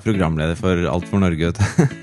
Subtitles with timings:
[0.00, 1.96] er programleder for Alt for Norge, vet du.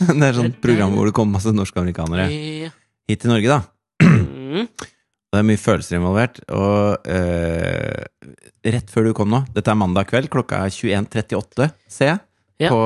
[0.00, 3.60] Det er sånn program hvor det kommer masse norsk-amerikanere hit til Norge, da.
[4.04, 4.66] Mm.
[5.30, 6.40] Det er mye følelser involvert.
[6.52, 8.02] Og eh,
[8.74, 12.20] rett før du kom nå, dette er mandag kveld, klokka er 21.38, ser jeg,
[12.60, 12.68] Ja.
[12.74, 12.80] på,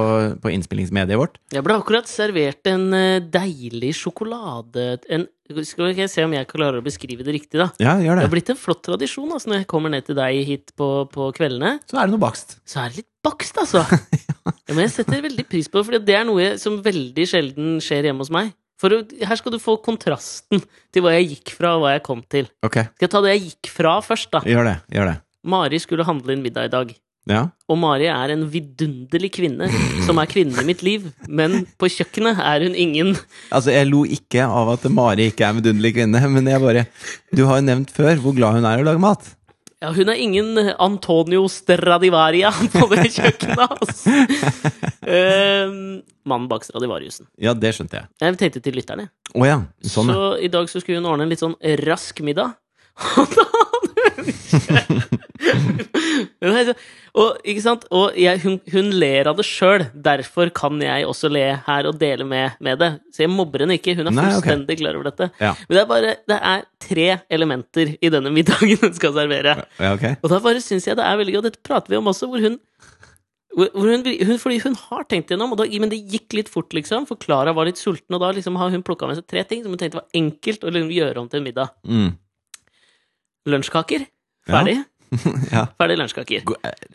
[0.45, 1.41] på innspillingsmediet vårt.
[1.55, 6.80] Jeg ble akkurat servert en eh, deilig sjokolade en, Skal vi se om jeg klarer
[6.80, 7.66] å beskrive det riktig, da.
[7.83, 8.27] Ja, gjør Det det.
[8.29, 11.27] har blitt en flott tradisjon altså, når jeg kommer ned til deg hit på, på
[11.37, 11.75] kveldene.
[11.85, 12.57] Så er det noe bakst.
[12.65, 13.83] Så er det litt bakst, altså.
[14.65, 17.75] ja, men jeg setter veldig pris på det, for det er noe som veldig sjelden
[17.85, 18.55] skjer hjemme hos meg.
[18.80, 22.02] For å, her skal du få kontrasten til hva jeg gikk fra, og hva jeg
[22.09, 22.49] kom til.
[22.65, 24.40] Ok, Skal jeg ta det jeg gikk fra først, da?
[24.49, 24.77] gjør det.
[24.96, 25.18] Gjør det.
[25.45, 26.96] Mari skulle handle inn middag i dag.
[27.30, 27.47] Ja.
[27.73, 29.71] Og Mari er en vidunderlig kvinne
[30.05, 33.15] som er kvinnen i mitt liv, men på kjøkkenet er hun ingen.
[33.49, 36.85] Altså, jeg lo ikke av at Mari ikke er en vidunderlig kvinne, men jeg bare
[37.33, 39.33] Du har jo nevnt før hvor glad hun er i å lage mat.
[39.85, 44.15] Ja, hun er ingen Antonio Stradivaria på det kjøkkenet, altså.
[45.05, 47.29] Uh, mannen bak Stradivariusen.
[47.41, 48.09] Ja, det skjønte jeg.
[48.23, 49.11] Jeg tenkte til lytterne.
[49.35, 49.63] Oh, ja.
[49.85, 50.17] Sånn, ja.
[50.17, 52.57] Så i dag så skulle hun ordne en litt sånn rask middag.
[53.21, 53.49] Og da
[57.15, 57.37] Og,
[57.95, 59.85] og jeg, hun, hun ler av det sjøl.
[59.95, 62.91] Derfor kan jeg også le her og dele med, med det.
[63.15, 63.95] Så jeg mobber henne ikke.
[63.99, 65.31] Hun er fullstendig klar over dette.
[65.38, 65.53] Ja.
[65.69, 69.56] Men det er bare Det er tre elementer i denne middagen hun skal servere.
[69.78, 70.19] ja, okay.
[70.22, 71.53] Og da bare syns jeg det er veldig godt.
[71.53, 72.59] Dette prater vi om også, hvor hun
[73.55, 77.06] hun, hun, fordi hun har tenkt gjennom, da, men det gikk litt fort, liksom.
[77.06, 79.62] For Klara var litt sulten, og da liksom har hun plukka med seg tre ting
[79.62, 81.71] som hun tenkte var enkelt å liksom gjøre om til en middag.
[81.87, 82.09] Mm.
[83.48, 84.09] Lunsjkaker.
[84.48, 84.81] Ferdig.
[85.55, 85.69] Ja.
[85.78, 86.49] Ferdig lunsjkaker.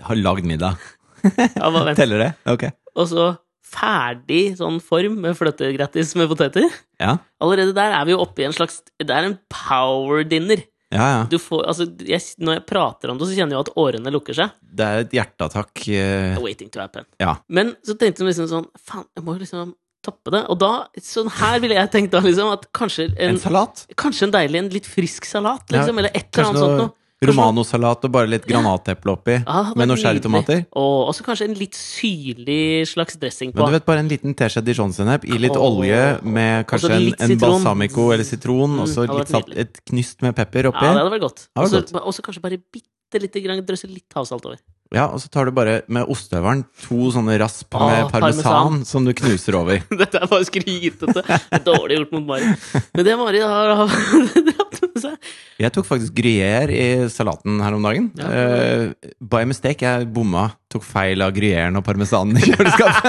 [0.03, 0.81] Har lagd middag.
[1.23, 1.69] Ja.
[1.95, 2.33] Teller det?
[2.51, 2.65] Ok.
[2.99, 3.27] Og så
[3.69, 6.65] ferdig sånn form med fløtegrattis med poteter.
[6.99, 7.13] Ja.
[7.39, 10.65] Allerede der er vi jo oppe i en slags Det er en power dinner.
[10.89, 11.19] Ja, ja.
[11.29, 14.35] Du får, altså, jeg, når jeg prater om det, så kjenner jeg at årene lukker
[14.35, 14.55] seg.
[14.59, 15.83] Det er et hjerteattakk.
[15.85, 16.39] Uh...
[16.41, 17.05] Waiting to happen.
[17.21, 17.35] Ja.
[17.47, 20.45] Men så tenkte jeg liksom sånn Faen, jeg må liksom toppe det.
[20.49, 23.85] Og da Sånn her ville jeg tenkt da, liksom, at kanskje en, En salat?
[23.99, 26.81] kanskje en deilig, en litt frisk salat, Ja, liksom, eller et eller annet noe sånt
[26.83, 29.33] noe- romanosalat og bare litt granateple oppi.
[29.43, 30.61] Ja, det med noen sherrytomater.
[30.79, 33.59] Og så kanskje en litt syrlig slags dressing på.
[33.59, 37.03] Men du vet, bare en liten teskje dijon-sennep i litt oh, olje med kanskje en,
[37.09, 40.83] litt en balsamico eller sitron, Mm, og så salt, et knyst med pepper oppi.
[40.85, 41.47] ja, det hadde vært godt.
[41.59, 44.59] Og Også kanskje bare bitte lite grann drøsse litt havsalt over.
[44.89, 48.85] Ja, og så tar du bare med ostehøvelen to sånne rasp ah, med parmesan, parmesan.
[48.89, 49.83] som du knuser over.
[50.01, 51.21] Dette er bare skrytete.
[51.65, 52.55] Dårlig gjort mot Mari.
[52.97, 55.29] Men det Mari har, dratt med seg
[55.61, 58.09] Jeg tok faktisk gruyère i salaten her om dagen.
[58.17, 58.31] Ja.
[58.33, 59.85] Uh, by mistake.
[59.85, 60.49] Jeg bomma.
[60.69, 63.01] Tok feil av gruyèren og parmesanen i kjøleskapet.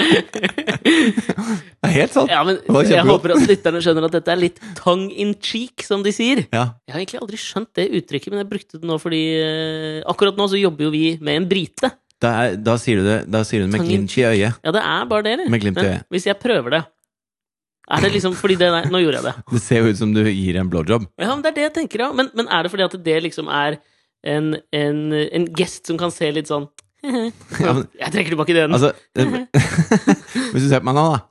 [1.80, 2.28] det er helt sant.
[2.28, 6.04] Ja, men Jeg håper at lytterne skjønner at dette er litt tongue in cheek, som
[6.04, 6.44] de sier.
[6.52, 6.66] Ja.
[6.84, 10.36] Jeg har egentlig aldri skjønt det uttrykket, men jeg brukte det nå fordi uh, Akkurat
[10.36, 11.90] nå så jobber jo vi med en brite.
[12.20, 14.58] Da, er, da sier du det Da sier du det med glimt i øyet.
[14.62, 15.48] Ja, det er bare det, eller?
[15.48, 16.02] Med glimt i øyet.
[16.12, 16.80] hvis jeg prøver det
[17.90, 19.34] Er det liksom fordi det Nei, Nå gjorde jeg det.
[19.54, 21.06] Det ser jo ut som du gir en blowjob.
[21.18, 22.12] Ja, men det er det jeg tenker, ja.
[22.12, 23.78] Men, men er det fordi at det liksom er
[24.22, 26.68] en, en, en gest som kan se litt sånn
[27.64, 28.76] Ja, men- Jeg trekker tilbake den.
[28.76, 28.92] Altså
[30.52, 31.24] Hvis du ser på meg nå, da.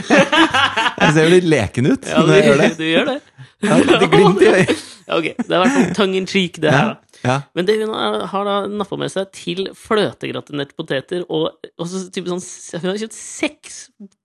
[0.00, 2.70] Jeg ser jo litt leken ut ja, når jeg gjør det.
[2.78, 3.18] du gjør det.
[3.62, 4.82] Ja, litt glimt i øyet.
[5.10, 6.92] Ok, Det er i hvert fall tongue in cheek, det her.
[7.20, 11.90] Ja, Men det hun har, har da nappa med seg til fløtegratinerte poteter og, og
[11.90, 12.40] så type sånn
[12.80, 13.80] Hun har kjøpt seks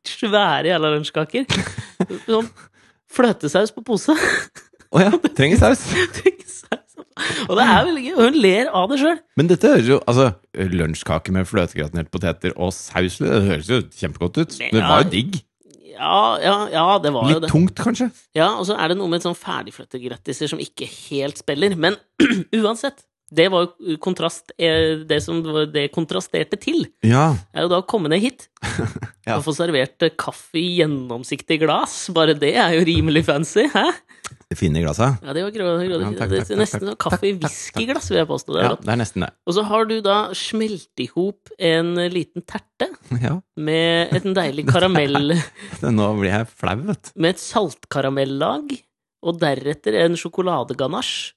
[0.07, 1.49] svære jævla lunsjkaker.
[2.29, 2.47] Sånn
[3.15, 4.15] fløtesaus på pose.
[4.95, 5.85] Å ja, trenger saus.
[7.49, 8.13] og det er veldig gøy.
[8.15, 9.19] Og hun ler av det sjøl.
[9.39, 14.41] Men dette høres jo Altså, lunsjkake med fløtegratinerte poteter og saus Det høres jo kjempegodt
[14.43, 14.57] ut.
[14.61, 15.41] Det var jo digg.
[15.95, 17.49] Ja, ja, ja, det var jo Litt det.
[17.51, 18.09] tungt, kanskje.
[18.35, 21.75] Ja, Og så er det noe med sånn ferdigfløtegratiser som ikke helt spiller.
[21.79, 21.97] Men
[22.55, 23.03] uansett.
[23.35, 25.39] Det var jo kontrast eh, Det som
[25.73, 27.31] det kontrasterte til, Ja.
[27.57, 28.45] er jo da å komme ned hit
[29.25, 29.39] Ja.
[29.39, 31.95] og få servert kaffe i gjennomsiktig glass.
[32.13, 33.65] Bare det er jo rimelig fancy.
[33.73, 33.87] Hæ?
[34.53, 35.17] Fine glasset.
[35.25, 38.19] Ja, det var grå, grå, Ja, takk, det er nesten sånn kaffe i whiskyglass, vil
[38.21, 38.53] jeg påstå.
[38.53, 39.31] Det Ja, det er nesten det.
[39.49, 43.39] Og så har du da smelt i hop en liten terte Ja.
[43.57, 45.33] med en deilig karamell
[45.81, 47.11] Nå blir jeg flau, vet du.
[47.21, 48.75] med et saltkaramellag,
[49.25, 51.33] og deretter en sjokoladeganasje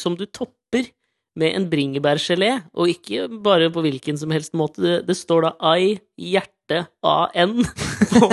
[0.00, 0.88] som du topper
[1.36, 4.82] med en bringebærgelé, og ikke bare på hvilken som helst måte.
[4.84, 7.62] Det, det står da I, hjerte, AN
[8.12, 8.28] på,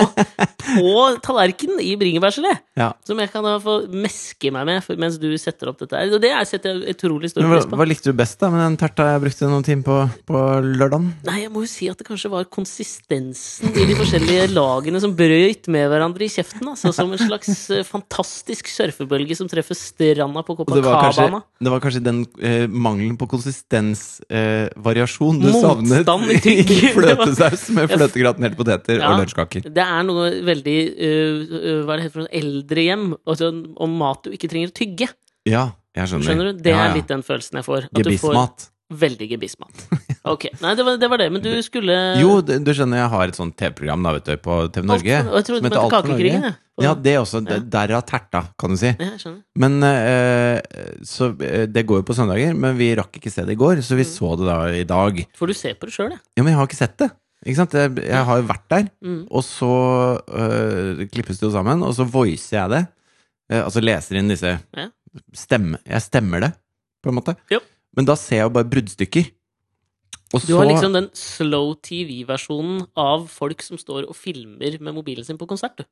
[0.83, 2.53] og tallerkenen i bringebærgelé.
[2.79, 2.89] Ja.
[3.07, 6.07] Som jeg kan få meske meg med mens du setter opp dette her.
[6.15, 7.75] Og det er- setter jeg utrolig stor pris på.
[7.79, 11.11] hva likte du best da med den terta jeg brukte noen timer på på lørdagen?
[11.25, 15.15] Nei, jeg må jo si at det kanskje var konsistensen i de forskjellige lagene som
[15.15, 16.67] brøyt med hverandre i kjeften.
[16.69, 21.27] Altså, som en slags eh, fantastisk surfebølge som treffer stranda på Og det var kanskje,
[21.27, 21.43] Copacabana.
[21.61, 26.61] det var kanskje den eh, mangelen på konsistensvariasjon eh, du savnet Motstand i i
[26.93, 29.05] fløtesaus med fløtegratinerte poteter Ja.
[29.13, 29.61] og lunsjkaker.
[29.69, 32.27] Det er noe veldig uh, uh, Hva er det heter for?
[32.41, 33.05] Eldrehjem.
[33.25, 35.07] Altså, om mat du ikke trenger å tygge.
[35.47, 36.25] Ja, jeg skjønner.
[36.27, 36.59] Skjønner du?
[36.65, 37.87] Det ja, er litt den følelsen jeg får.
[37.89, 38.67] At du får Gebissmat.
[38.89, 39.83] veldig gebissmat.
[40.29, 40.47] Ok.
[40.61, 41.27] Nei, det var, det var det.
[41.31, 44.57] Men du skulle Jo, du skjønner, jeg har et sånt TV-program da, vet du, på
[44.73, 45.19] TV Norge.
[45.23, 46.57] Alt- jeg trodde Alt for Kakekrigen, jeg.
[46.79, 47.41] Ja, det også.
[47.43, 47.57] Ja.
[47.59, 48.87] Derav terta, kan du si.
[48.93, 49.41] Ja, jeg skjønner.
[49.59, 50.59] Men uh,
[51.03, 51.31] Så
[51.67, 54.05] det går jo på søndager, men vi rakk ikke se det i går, så vi
[54.07, 54.11] Mm.
[54.13, 55.19] så det da i dag.
[55.35, 56.21] For du ser på det sjøl, jeg.
[56.37, 57.09] Ja, men jeg har ikke sett det.
[57.45, 57.71] Ikke sant?
[57.77, 59.27] Jeg, jeg har jo vært der, Mm.
[59.31, 59.69] og så
[60.27, 62.81] øh, klippes det jo sammen, og så voicer jeg det.
[63.51, 64.87] Eh, altså leser inn disse Ja.
[65.33, 66.51] stemme, Jeg stemmer det,
[67.03, 67.35] på en måte.
[67.49, 67.59] Jo.
[67.95, 69.31] Men da ser jeg jo bare bruddstykker.
[70.33, 75.25] Og Du har liksom den slow TV-versjonen av folk som står og filmer med mobilen
[75.25, 75.83] sin på konsert, du.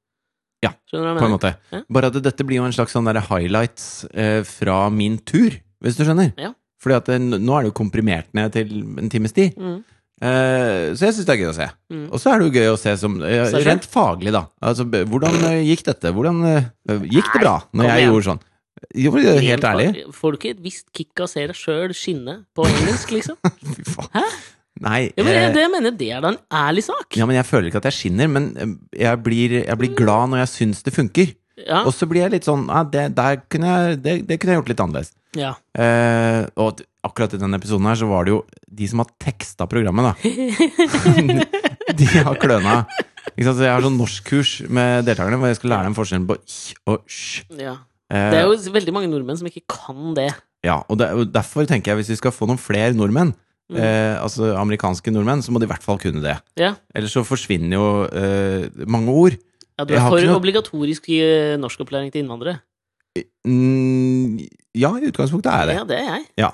[0.62, 1.56] Ja, du på en måte.
[1.72, 1.82] Ja.
[1.90, 5.98] Bare at dette blir jo en slags sånn der highlights eh, fra min tur, hvis
[5.98, 6.34] du skjønner.
[6.38, 6.52] Ja.
[6.82, 8.70] Fordi at det, nå er det jo komprimert ned til
[9.02, 9.56] en times tid.
[9.58, 9.84] Mm.
[10.18, 11.68] Eh, så jeg syns det er gøy å se.
[11.94, 12.06] Mm.
[12.10, 13.54] Og så er det jo gøy å se som eh?
[13.68, 14.48] Rent faglig, da.
[14.66, 16.14] Altså, hvordan eh, gikk dette?
[16.16, 16.44] Hvordan
[17.06, 18.44] gikk det bra når jeg gjorde sånn?
[18.98, 19.88] Jo, helt ærlig.
[20.14, 23.38] Får du ikke et visst kick av å se deg sjøl skinne på engelsk, liksom?
[23.78, 24.14] Fy faen.
[24.14, 24.26] Hæ?
[24.78, 25.00] Nei.
[25.18, 27.18] Ja, men jeg, det jeg mener det er da en ærlig sak.
[27.18, 28.52] ja, men jeg føler ikke at jeg skinner, men
[28.94, 31.32] jeg blir, jeg blir glad når jeg syns det funker.
[31.58, 31.80] Ja.
[31.88, 34.60] Og så blir jeg litt sånn ja, det, der kunne jeg, det, det kunne jeg
[34.62, 35.12] gjort litt annerledes.
[35.38, 35.56] ja.
[35.74, 38.42] Eh, og akkurat i denne episoden her så var det jo
[38.78, 40.14] de som har teksta programmet, da.
[41.98, 42.82] de har kløna.
[43.34, 43.58] Ikke sant?
[43.60, 46.74] Så jeg har sånn norskkurs med deltakerne hvor jeg skal lære dem forskjellen på ch
[46.90, 47.46] og sj.
[47.62, 47.76] ja.
[48.12, 50.30] Eh, Det er jo veldig mange nordmenn som ikke kan det.
[50.66, 53.34] Ja, og det, og derfor tenker jeg hvis vi skal få noen flere nordmenn,
[53.68, 53.82] Mm.
[53.84, 56.38] eh, altså amerikanske nordmenn, så må de i hvert fall kunne det.
[56.56, 59.36] Ja, Ellers så forsvinner jo eh, mange ord.
[59.78, 62.60] Ja Du Jeg er for noe- obligatorisk eh, norskopplæring til innvandrere.
[63.48, 64.38] Mm,
[64.78, 65.76] ja, i utgangspunktet er det.
[65.80, 66.26] Ja, det er jeg.
[66.42, 66.52] Ja.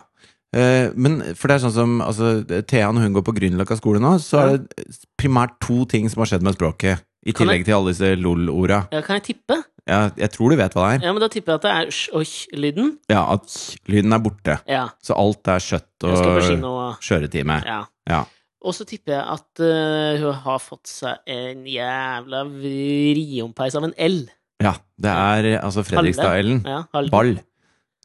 [0.53, 3.99] Eh, men for det er sånn som altså, Thea, når hun går på Grünerløkka skole
[4.03, 4.85] nå, så er det
[5.19, 7.01] primært to ting som har skjedd med språket.
[7.25, 8.81] I Kan tillegg til alle disse lol-orda.
[8.91, 9.61] Ja, kan jeg tippe?
[9.87, 11.07] Ja, jeg tror du vet hva det er.
[11.07, 12.91] Ja, men Da tipper jeg at det er sj og kj-lyden.
[13.11, 13.55] Ja, At
[13.91, 14.57] lyden er borte.
[14.67, 14.83] Ja.
[15.03, 17.57] Så alt er kjøtt Jeg skal på og og skjøretime.
[17.67, 17.79] Ja.
[18.11, 18.21] Ja.
[18.63, 23.95] Og så tipper jeg at uh, hun har fått seg en jævla vriompeis av en
[23.99, 24.21] L.
[24.63, 24.75] ja.
[25.03, 26.61] Det er altså Fredrikstad-Ellen.
[26.69, 27.33] Ja, Ball.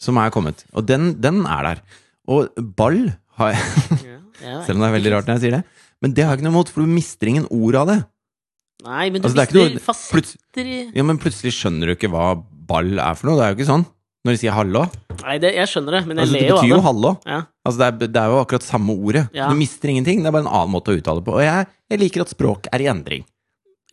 [0.02, 0.64] Som er kommet.
[0.74, 1.82] Og den, den er der.
[2.26, 3.04] Og ball
[3.38, 5.60] har jeg Ja, jeg Selv om det er veldig rart når jeg sier det.
[6.02, 7.98] Men det har jeg ikke noe imot, for du mister ingen ord av det.
[8.88, 12.10] Nei, men du Altså, er mister noe- fasetter i Ja, Men plutselig skjønner du ikke
[12.10, 12.26] hva
[12.72, 13.38] ball er for noe.
[13.38, 13.86] Det er jo ikke sånn.
[14.26, 14.86] Når de sier 'hallo'?
[15.22, 16.70] Nei, det, jeg skjønner det, men jeg Altså, ler jo av det.
[16.74, 16.82] det.
[16.88, 17.10] hallå.
[17.26, 17.40] Ja.
[17.64, 19.28] Altså, det, er, det er jo akkurat samme ordet.
[19.34, 19.48] Ja.
[19.48, 20.22] Du mister ingenting.
[20.22, 21.34] Det er bare en annen måte å uttale det på.
[21.38, 23.24] Og jeg, jeg liker at språk er i endring.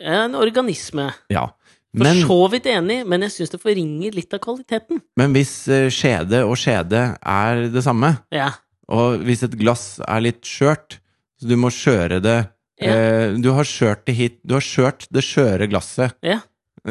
[0.01, 1.13] En organisme.
[1.31, 1.47] Ja.
[1.95, 4.99] For så vidt enig, men jeg syns det forringer litt av kvaliteten.
[5.15, 8.49] men hvis eh, skjede og skjede er det samme, Ja.
[8.89, 10.97] og hvis et glass er litt skjørt,
[11.39, 12.49] så du må skjøre det
[12.81, 12.91] Ja.
[12.91, 16.11] eh, Du har skjørt det hit Du har skjørt det skjøre glasset.
[16.21, 16.41] Ja.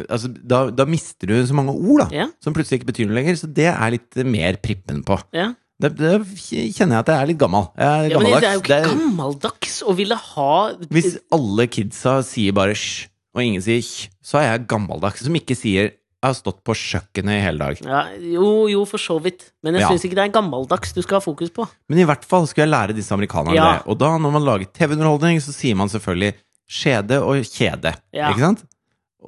[0.09, 2.17] Altså, da, da mister du så mange ord, da.
[2.17, 2.27] Ja.
[2.43, 3.37] Som plutselig ikke betyr noe lenger.
[3.39, 5.21] Så det er litt mer prippen på.
[5.33, 5.53] ja.
[5.83, 7.65] Det, det kjenner jeg at jeg er litt gammel.
[7.77, 10.53] Jeg er ja men det er jo ikke er- gammeldags å ville ha
[10.95, 15.25] Hvis alle kidsa sier bare sj, og ingen sier kj, så er jeg gammeldags.
[15.27, 17.83] Som ikke sier 'jeg har stått på kjøkkenet i hele dag'.
[17.85, 19.51] ja, Jo, jo, for så vidt.
[19.65, 19.89] Men jeg Ja.
[19.91, 21.69] syns ikke det er gammeldags du skal ha fokus på.
[21.89, 23.73] Men i hvert fall skal jeg lære disse amerikanerne Ja.
[23.79, 23.83] det.
[23.89, 26.35] Og da, når man lager TV-underholdning, så sier man selvfølgelig
[26.71, 27.95] skjede og kjede.
[28.15, 28.31] Ja.
[28.31, 28.65] Ikke sant?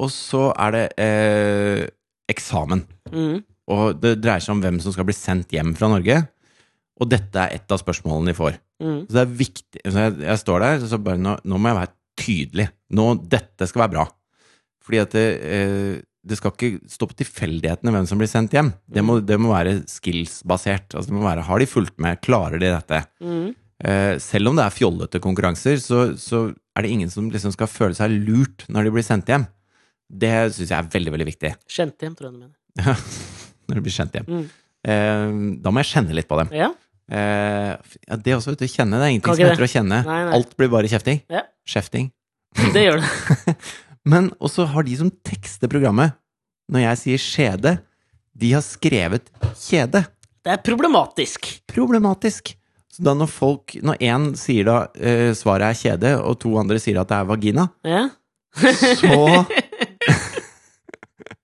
[0.02, 1.82] Og så er det eh,
[2.30, 2.84] eksamen.
[3.12, 3.44] Mm.
[3.72, 6.20] Og det dreier seg om hvem som skal bli sendt hjem fra Norge.
[6.96, 8.58] Og dette er et av spørsmålene de får.
[8.82, 8.98] Mm.
[9.06, 11.94] Så det er viktig jeg, jeg står der, så bare nå, nå må jeg være
[12.16, 12.68] tydelig.
[12.96, 14.06] Nå, dette skal være bra.
[14.86, 18.72] Fordi at det, eh, det skal ikke stå på tilfeldighetene hvem som blir sendt hjem.
[18.86, 20.94] Det må, det må være skills-basert.
[20.94, 22.22] Altså det må være, Har de fulgt med?
[22.24, 23.02] Klarer de dette?
[23.20, 23.54] Mm.
[23.84, 27.70] Eh, selv om det er fjollete konkurranser, så, så er det ingen som liksom skal
[27.70, 29.46] føle seg lurt når de blir sendt hjem.
[30.08, 31.52] Det syns jeg er veldig, veldig viktig.
[31.76, 33.04] Kjente hjem, tror jeg du mener.
[33.66, 34.26] når du blir kjent hjem.
[34.30, 34.44] Mm.
[34.86, 36.52] Eh, da må jeg kjenne litt på dem.
[36.54, 36.68] Ja.
[37.10, 37.72] Eh,
[38.06, 38.68] ja, det også, vet du.
[38.70, 38.98] Kjenne.
[39.00, 40.02] Det er ingenting som heter å kjenne.
[40.06, 40.36] Nei, nei.
[40.38, 41.22] Alt blir bare kjefting.
[41.32, 41.42] Ja.
[41.66, 42.12] Kjefting.
[42.74, 43.56] Det gjør det.
[44.12, 46.14] Men også har de som tekster programmet,
[46.70, 47.72] når jeg sier skjede,
[48.36, 49.26] de har skrevet
[49.58, 50.04] kjede.
[50.46, 51.48] Det er problematisk.
[51.70, 52.52] Problematisk.
[52.94, 56.78] Så da når folk Når én sier da uh, svaret er kjede, og to andre
[56.80, 58.04] sier at det er vagina, Ja.
[58.96, 59.42] så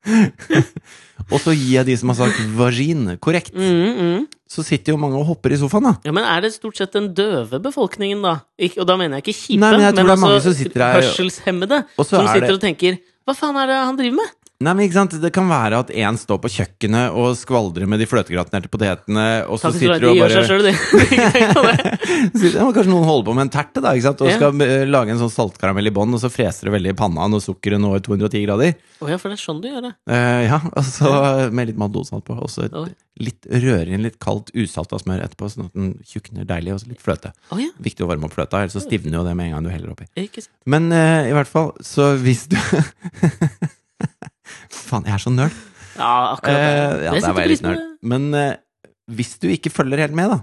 [1.33, 3.55] Og så gir jeg de som har sagt vagin korrekt.
[3.55, 4.25] Mm, mm.
[4.53, 5.93] Så sitter jo mange og hopper i sofaen, da.
[6.05, 8.35] Ja, Men er det stort sett den døve befolkningen, da?
[8.59, 10.53] Ik og da mener jeg ikke kjipe, Nei, men jeg tror det er mange altså
[10.53, 13.97] som sitter her- hørselshemmede, som er sitter det- og tenker Hva faen er det han
[13.97, 14.31] driver med?
[14.63, 15.17] Nei, men ikke sant?
[15.23, 19.59] Det kan være at én står på kjøkkenet og skvaldrer med de fløtegratinerte potetene, og
[19.61, 20.73] så sitter du og gjør bare seg selv, de.
[22.33, 22.53] Det.
[22.55, 24.23] Ja, Kanskje noen holder på med en terte da, ikke sant?
[24.25, 24.39] og Ja.
[24.39, 27.27] skal eh, lage en sånn saltkaramell i bånn, og så freser det veldig i panna
[27.31, 28.75] når sukkeret når 210 grader.
[29.03, 29.93] Å ja, for det er sånn du gjør det.
[30.11, 31.13] Uh, ja, og så
[31.55, 32.39] med litt mandelsalt på.
[32.39, 36.47] Og så rører litt røre inn litt kaldt usalta smør etterpå, sånn at den tjukner
[36.49, 37.35] deilig, og så litt fløte.
[37.53, 39.67] Å ja, Viktig å varme opp fløta, ellers så stivner jo det med en gang
[39.69, 40.09] du heller oppi.
[40.71, 42.57] Men uh, i hvert fall, så hvis du
[44.73, 45.59] Faen, jeg er så nerd.
[45.97, 46.57] Ja, akkurat.
[46.57, 47.83] Eh, ja, det der var jeg litt nerd.
[48.03, 48.55] Men uh,
[49.13, 50.41] hvis du ikke følger helt med, da,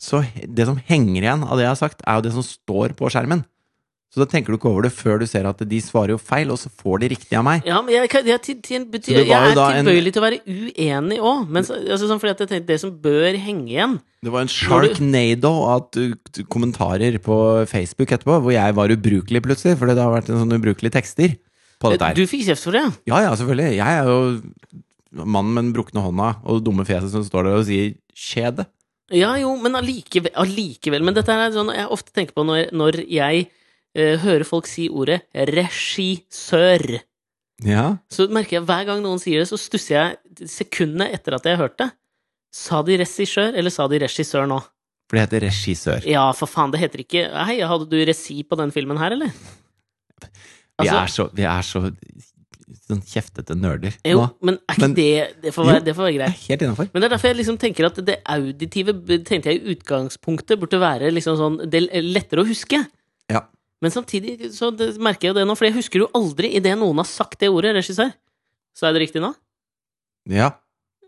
[0.00, 2.96] så det som henger igjen av det jeg har sagt, er jo det som står
[2.98, 3.44] på skjermen.
[4.10, 6.48] Så da tenker du ikke over det før du ser at de svarer jo feil,
[6.50, 7.66] og så får de riktig av meg.
[7.68, 11.76] Ja, men jeg, jeg, jeg, jeg er tilbøyelig til å være uenig òg, men så,
[11.78, 13.94] altså, sånn fordi at jeg tenkte det som bør henge igjen
[14.26, 17.36] Det var en sharknado av uh, kommentarer på
[17.70, 21.38] Facebook etterpå, hvor jeg var ubrukelig plutselig, fordi det har vært en sånn ubrukelige tekster
[21.80, 22.18] på dette her.
[22.18, 23.20] Du fikk kjeft for det, ja?
[23.24, 23.78] Ja, selvfølgelig.
[23.78, 24.18] Jeg er jo
[25.10, 28.68] mannen med den brukne hånda og det dumme fjeset som står der og sier 'skjede'.
[29.10, 33.00] Ja, jo, men allikevel, allikevel Men dette er sånn jeg ofte tenker på når, når
[33.10, 33.48] jeg
[33.98, 37.00] uh, hører folk si ordet regissør.
[37.66, 37.96] Ja.
[38.12, 41.58] Så merker jeg hver gang noen sier det, så stusser jeg sekundene etter at jeg
[41.58, 41.90] har hørt det.
[42.54, 44.60] Sa de regissør, eller sa de regissør nå?
[45.10, 46.06] For det heter regissør.
[46.06, 49.34] Ja, for faen, det heter ikke Hei, hadde du regi på den filmen her, eller?
[50.82, 51.82] Vi Altså- er så, vi er så
[52.90, 54.30] sånn kjeftete nerder Jo, nå.
[54.42, 55.70] men Men- det Det får Jo.
[55.72, 56.48] være, det får være greit.
[56.48, 56.88] helt innafor.
[56.92, 58.92] Men det er derfor jeg liksom tenker at det auditive
[59.24, 62.86] tenkte jeg i utgangspunktet burde være liksom sånn Det er lettere å huske.
[63.28, 63.42] Ja.
[63.82, 66.96] Men samtidig så merker jeg jo det nå, for jeg husker jo aldri idet noen
[66.96, 68.12] har sagt det ordet, regissør.
[68.76, 69.34] Så er det riktig nå?
[70.28, 70.50] Ja,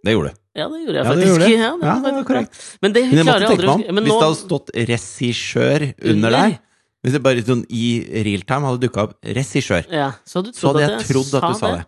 [0.04, 0.36] det gjorde du.
[0.54, 1.26] Ja, det gjorde jeg Ja, det faktisk.
[1.28, 1.58] gjorde det.
[1.58, 2.78] Ja, det Ja, det var korrekt.
[2.82, 3.80] Men det jeg klarer måtte jeg aldri å om.
[3.80, 3.92] huske.
[3.92, 6.58] Hvis det hadde stått regissør under der,
[7.02, 7.87] hvis det bare sånn i
[8.25, 11.59] realtime hadde dukka opp regissør, ja, så hadde du så hadde jeg trodd at du
[11.59, 11.85] sa det.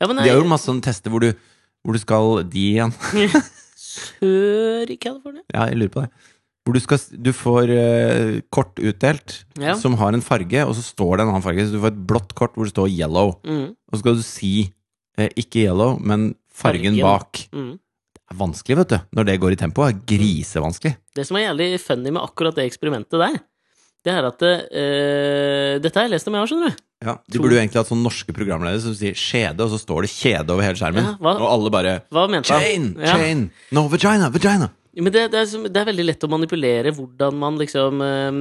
[0.00, 1.30] Ja, men De har jo masse sånne tester hvor du,
[1.84, 2.94] hvor du skal De igjen.
[3.78, 5.44] Sør i California?
[5.54, 6.10] Ja, jeg lurer på det.
[6.64, 9.74] Hvor du, skal, du får uh, kort utdelt Ja.
[9.76, 11.66] som har en farge, og så står det en annen farge.
[11.68, 13.34] Så du får et blått kort hvor det står yellow.
[13.44, 14.52] Mm, Og så skal du si
[15.20, 17.02] eh, ikke yellow, men fargen Fargen.
[17.04, 17.42] bak.
[17.52, 17.72] mm.
[18.24, 18.98] Det er vanskelig, vet du.
[19.18, 19.84] Når det går i tempo.
[19.84, 20.94] Er grisevanskelig.
[21.14, 23.36] Det som er jævlig funny med akkurat det eksperimentet der,
[24.04, 26.82] det er at eh, Dette har jeg lest om, jeg òg, skjønner du.
[27.04, 30.06] Ja, De burde jo egentlig hatt sånn norske programledere som sier 'skjede', og så står
[30.06, 31.04] det 'kjede' over hele skjermen.
[31.04, 32.48] Ja, hva- og alle bare Hva mente?
[32.48, 32.94] Chain!
[33.00, 33.16] Ja.
[33.16, 33.50] Chain!
[33.72, 34.30] No, vagina!
[34.32, 34.70] Vagina!
[34.96, 38.36] Men det, det, er, det er veldig lett å manipulere hvordan man liksom eh,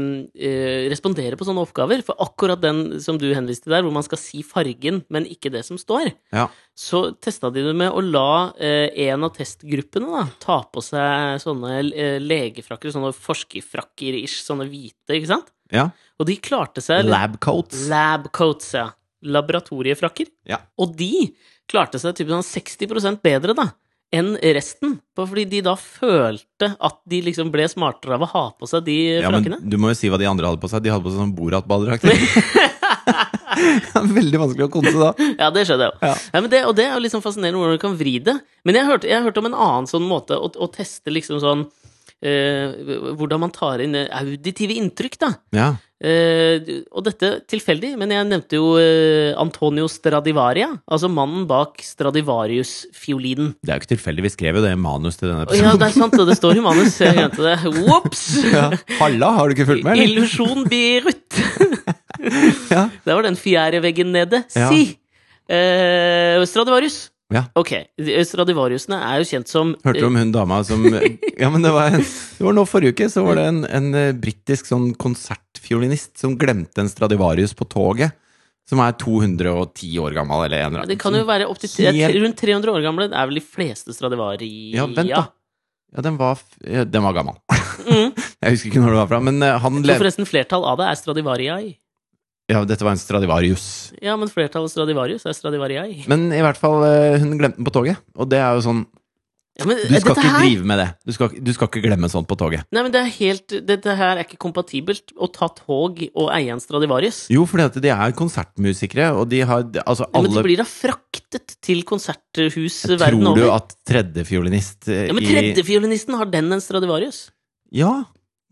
[0.50, 2.04] eh, responderer på sånne oppgaver.
[2.06, 5.64] For akkurat den som du henviste der, hvor man skal si fargen, men ikke det
[5.68, 6.48] som står, Ja.
[6.78, 11.42] så testa de det med å la eh, en av testgruppene da, ta på seg
[11.42, 15.54] sånne eh, legefrakker, sånne forskerfrakker-ish, sånne hvite, ikke sant?
[15.74, 15.90] ja.
[16.22, 17.88] Og de klarte seg Labcoats.
[17.90, 18.90] Labcoats, Lab ja.
[19.34, 20.30] Laboratoriefrakker.
[20.48, 20.60] Ja.
[20.78, 21.32] Og de
[21.70, 23.72] klarte seg typ sånn 60% bedre, da,
[24.13, 24.98] enn resten.
[25.17, 28.98] Fordi de da følte at de liksom ble smartere av å ha på seg de
[29.24, 30.86] Ja, men du må jo si hva de andre hadde på seg.
[30.86, 32.05] De hadde på seg sånn Borat-badedrakt.
[34.17, 35.12] Veldig vanskelig å konse da.
[35.38, 36.10] Ja, det skjønner jeg jo.
[36.10, 36.15] Ja.
[36.34, 38.36] Ja, men det, og det er jo liksom fascinerende hvordan du kan vri det.
[38.67, 41.65] Men jeg hørte, jeg hørte om en annen sånn måte å, å teste liksom sånn
[42.24, 42.74] eh,
[43.20, 45.34] Hvordan man tar inn auditive inntrykk, da.
[45.55, 45.70] Ja.
[46.04, 53.54] Eh, og dette tilfeldig, men jeg nevnte jo eh, Antonio Stradivaria, altså mannen bak Stradivarius-fiolinen.
[53.64, 54.26] Det er jo ikke tilfeldig.
[54.28, 55.70] Vi skrev jo det i manus til denne episoden.
[55.70, 57.00] Ja, det er sant, det står i manus.
[57.00, 57.56] Jeg glemte det.
[57.98, 58.26] Ops!
[58.52, 58.66] Ja.
[59.00, 60.12] Halla, har du ikke fulgt med, eller?
[60.12, 61.24] Illusjon Beirut.
[62.24, 62.88] Ja.
[63.06, 64.44] Der var den fjerde veggen nede.
[64.56, 64.70] Ja.
[64.72, 64.98] Si!
[65.50, 67.10] Eh, Stradivarius.
[67.34, 67.44] Ja.
[67.58, 67.72] Ok,
[68.30, 70.84] Stradivariusene er jo kjent som Hørte du om hun dama som
[71.42, 74.12] Ja, men det var, det var nå forrige uke, så var det en, en eh,
[74.13, 78.13] britisk sånn konsertfiolinist som glemte en Stradivarius på toget.
[78.70, 80.92] Som er 210 år gammel, eller en eller annen.
[80.94, 83.10] Det kan jo være opp til Helt- rundt 300 år gamle.
[83.12, 84.48] Er vel de fleste Stradivari...
[84.78, 85.25] Ja, vent da.
[85.94, 87.36] Ja, den var, ja, den var gammel.
[87.84, 88.13] Mm.
[88.44, 90.88] Jeg husker ikke når det var fra, men eh, han levde forresten, flertall av det
[90.90, 91.68] er Stradivariai.
[92.52, 93.94] Ja, dette var en Stradivarius.
[94.04, 96.04] Ja, men flertallet Stradivarius er Stradivariai.
[96.12, 98.04] Men i hvert fall, eh, hun glemte den på toget.
[98.20, 98.84] Og det er jo sånn
[99.54, 100.88] Ja, men, Du skal ikke her, drive med det.
[101.06, 102.66] Du skal, du skal ikke glemme sånt på toget.
[102.74, 106.50] Nei, men det er helt Dette her er ikke kompatibelt å ta tog og eie
[106.52, 107.28] en Stradivarius.
[107.32, 110.66] Jo, fordi at de er konsertmusikere, og de har Altså, Ja, men de blir da
[110.68, 115.00] fraktet til konserthus Tror verden du at tredjefiolinist i...
[115.12, 117.30] Ja, men tredjefiolinisten, har den en Stradivarius?
[117.72, 118.02] Ja,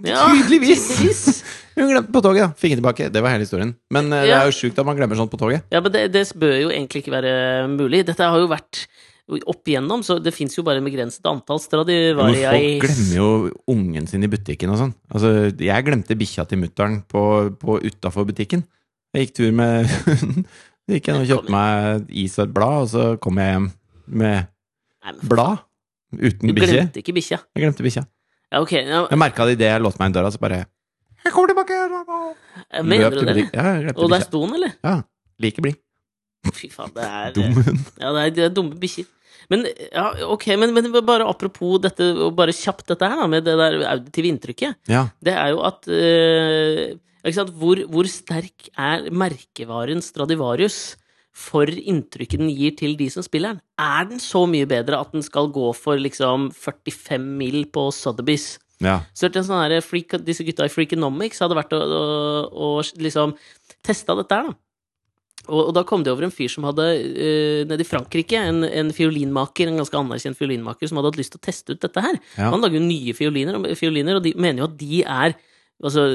[0.07, 0.87] Ja, Tydeligvis!
[0.97, 1.43] tydeligvis.
[1.77, 2.49] Hun glemte på toget, da.
[2.59, 3.05] Fikk den tilbake.
[3.13, 3.71] Det var hele historien.
[3.93, 4.41] Men eh, det Ja.
[4.41, 5.63] er jo sjukt at man glemmer sånt på toget.
[5.71, 7.33] Ja, men det, det bør jo egentlig ikke være
[7.71, 8.03] mulig.
[8.09, 8.85] Dette har jo vært
[9.47, 13.27] opp igjennom, så det fins jo bare begrenset antall Men folk glemmer jo
[13.71, 14.91] ungen sin i butikken og sånn.
[15.13, 17.21] Altså, jeg glemte bikkja til mutter'n på,
[17.61, 18.65] på utafor butikken.
[19.15, 19.87] Jeg gikk tur med
[20.19, 20.45] hunden.
[20.89, 23.69] Så gikk jeg og kjøpte meg is og et blad, og så kom jeg hjem
[24.11, 24.47] med
[25.05, 25.61] Nei, men blad.
[26.11, 26.73] Uten Du bikkje.
[26.75, 27.39] glemte ikke bikkja.
[27.55, 28.03] Jeg glemte bikkja.
[28.51, 28.71] Ja, ok.
[28.75, 30.65] Ja, Jeg merka det idet jeg låste meg inn døra, så bare
[31.23, 31.77] Jeg kommer tilbake!
[32.73, 33.47] jeg mener du det?
[33.53, 34.73] Ja, Og der sto han, eller?
[34.83, 34.97] Ja.
[35.41, 35.77] Like blid.
[36.51, 37.83] Fy faen, det er Dum hund.
[38.01, 39.05] Ja, det er, det er dumme bikkjer.
[39.51, 43.45] Men ja, ok, men, men bare apropos dette, og bare kjapt dette her, da, med
[43.45, 44.77] det der auditive inntrykket.
[44.89, 45.05] Ja.
[45.23, 47.51] Det er jo at øh, ikke sant?
[47.61, 50.95] Hvor, hvor sterk er merkevaren Stradivarius
[51.31, 53.61] for inntrykket den gir til de som spiller den?
[53.79, 58.57] Er den så mye bedre at den skal gå for liksom 45 mil på Sotheby's?
[58.81, 58.97] ja.
[59.13, 63.01] Så hørte jeg sånn her, freak, disse gutta i Freakonomics hadde vært og, og, og
[63.03, 63.35] liksom
[63.85, 64.57] testa dette her, da.
[65.49, 68.61] Og, og da kom det over en fyr som hadde uh, nede i Frankrike, en,
[68.67, 72.03] en fiolinmaker, en ganske anerkjent fiolinmaker, som hadde hatt lyst til å teste ut dette
[72.05, 72.19] her.
[72.35, 72.51] Ja.
[72.53, 75.37] Han lager jo nye fioliner, og- fioliner, og de mener jo at de er
[75.81, 76.07] altså,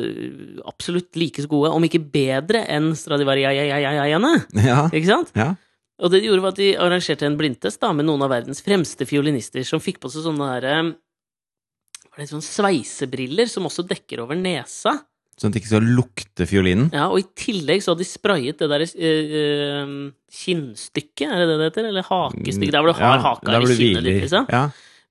[0.69, 4.35] absolutt like så gode, om ikke bedre, enn Stradivariaiaiaiaiaiene.
[4.67, 4.87] Ja.
[4.91, 5.33] Ikke sant?
[5.37, 5.55] ja.
[5.97, 8.61] Og det de gjorde, var at de arrangerte en blindtest da, med noen av verdens
[8.65, 13.85] fremste fiolinister, som fikk på seg sånne derre Var er det, sånne sveisebriller som også
[13.89, 14.93] dekker over nesa.
[15.37, 16.87] Sånn at det ikke skal lukte fiolinen.
[16.97, 19.91] Ja, og i tillegg så hadde de sprayet det der øh, eh,
[20.33, 21.89] kinnstykket, er det det det heter?
[21.91, 24.47] Eller hakestykket, der hvor du har haka der hvor i kinnet ditt, liksom.
[24.53, 24.63] Ja.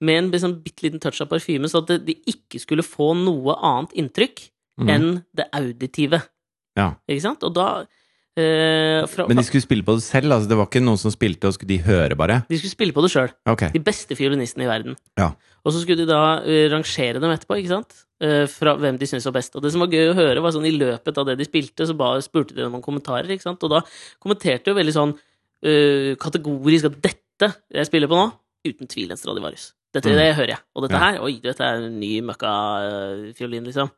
[0.06, 3.58] Med en liksom, bitte liten touch av parfyme, så at de ikke skulle få noe
[3.58, 4.48] annet inntrykk
[4.82, 4.90] mm.
[4.92, 6.22] enn det auditive.
[6.78, 6.94] ja.
[7.10, 7.46] Ikke sant?
[7.48, 7.70] Og da
[8.36, 10.34] eh, fra, Men de skulle spille på det selv?
[10.36, 12.42] Altså, det var ikke noen som spilte, og skulle de høre bare?
[12.50, 13.34] de skulle spille på det sjøl.
[13.52, 13.68] Ok.
[13.74, 14.98] De beste fiolinistene i verden.
[15.20, 15.32] Ja.
[15.66, 18.02] Og så skulle de da uh, rangere dem etterpå, ikke sant?
[18.22, 19.56] Uh, fra hvem de syntes var best.
[19.58, 21.88] Og det som var gøy å høre, var sånn i løpet av det de spilte,
[21.88, 23.64] så bare spurte de dem om kommentarer, ikke sant?
[23.66, 23.82] Og da
[24.24, 28.30] kommenterte jo veldig sånn uh, kategorisk at dette jeg spiller på nå,
[28.66, 29.74] uten tvil en Stradivarius.
[29.96, 30.18] Dette Mm.
[30.20, 30.62] det hører jeg.
[30.76, 33.92] Og dette her, oi, dette er en ny møkka-fiolin, liksom.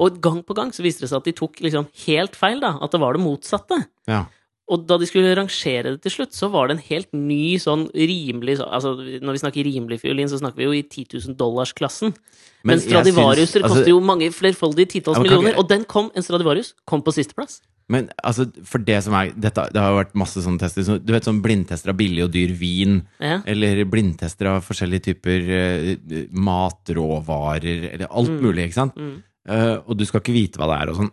[0.00, 2.76] Og gang på gang så viste det seg at de tok liksom helt feil, da.
[2.80, 3.80] At det var det motsatte.
[4.08, 4.24] Ja.
[4.70, 7.88] Og da de skulle rangere det til slutt, så var det en helt ny sånn
[7.90, 12.14] rimelig altså Når vi snakker rimelig fiolin, så snakker vi jo i 10 000 dollars-klassen.
[12.62, 15.50] Men, Mens Stradivariuser altså, koster jo mange flerfoldige titalls millioner.
[15.54, 17.60] ikke- Og den kom, en Stradivarius kom på sisteplass.
[17.90, 20.84] Men altså, for det som er dette, Det har jo vært masse sånne tester.
[20.86, 23.00] Så, du vet sånn blindtester av billig og dyr vin.
[23.18, 23.40] Ja.
[23.50, 25.96] Eller blindtester av forskjellige typer eh,
[26.30, 27.90] matråvarer.
[27.94, 28.40] Eller alt Mm.
[28.42, 28.94] mulig, ikke sant?
[28.96, 29.22] Mm.
[29.48, 31.10] Eh, og du skal ikke vite hva det er og sånn.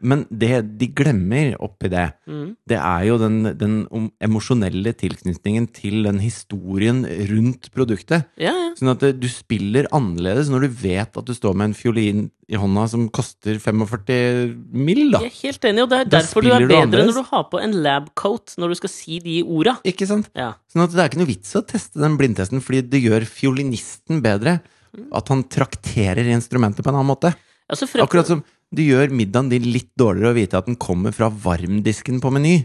[0.10, 2.52] Men det de glemmer oppi det, Mm.
[2.68, 3.76] det er jo den, den
[4.22, 8.28] emosjonelle tilknytningen til den historien rundt produktet.
[8.38, 8.68] Ja, ja.
[8.78, 12.22] Sånn at eh, du spiller annerledes når du vet at du står med en fiolin
[12.50, 15.22] i hånda som koster 45 mill., da.
[15.24, 17.44] Jeg er helt enig, og det er derfor du er bedre du når du har
[17.50, 19.78] på en labcoat når du skal si de orda.
[19.88, 20.30] Ikke sant?
[20.36, 20.52] Ja.
[20.70, 24.20] Sånn at det er ikke noe vits å teste den blindtesten, fordi det gjør fiolinisten
[24.24, 24.58] bedre.
[24.90, 25.06] Mm.
[25.14, 27.30] At han trakterer instrumentet på en annen måte.
[27.70, 28.42] Altså, fra, Akkurat som
[28.74, 32.56] du gjør middagen din litt dårligere å vite at den kommer fra varmdisken på Meny.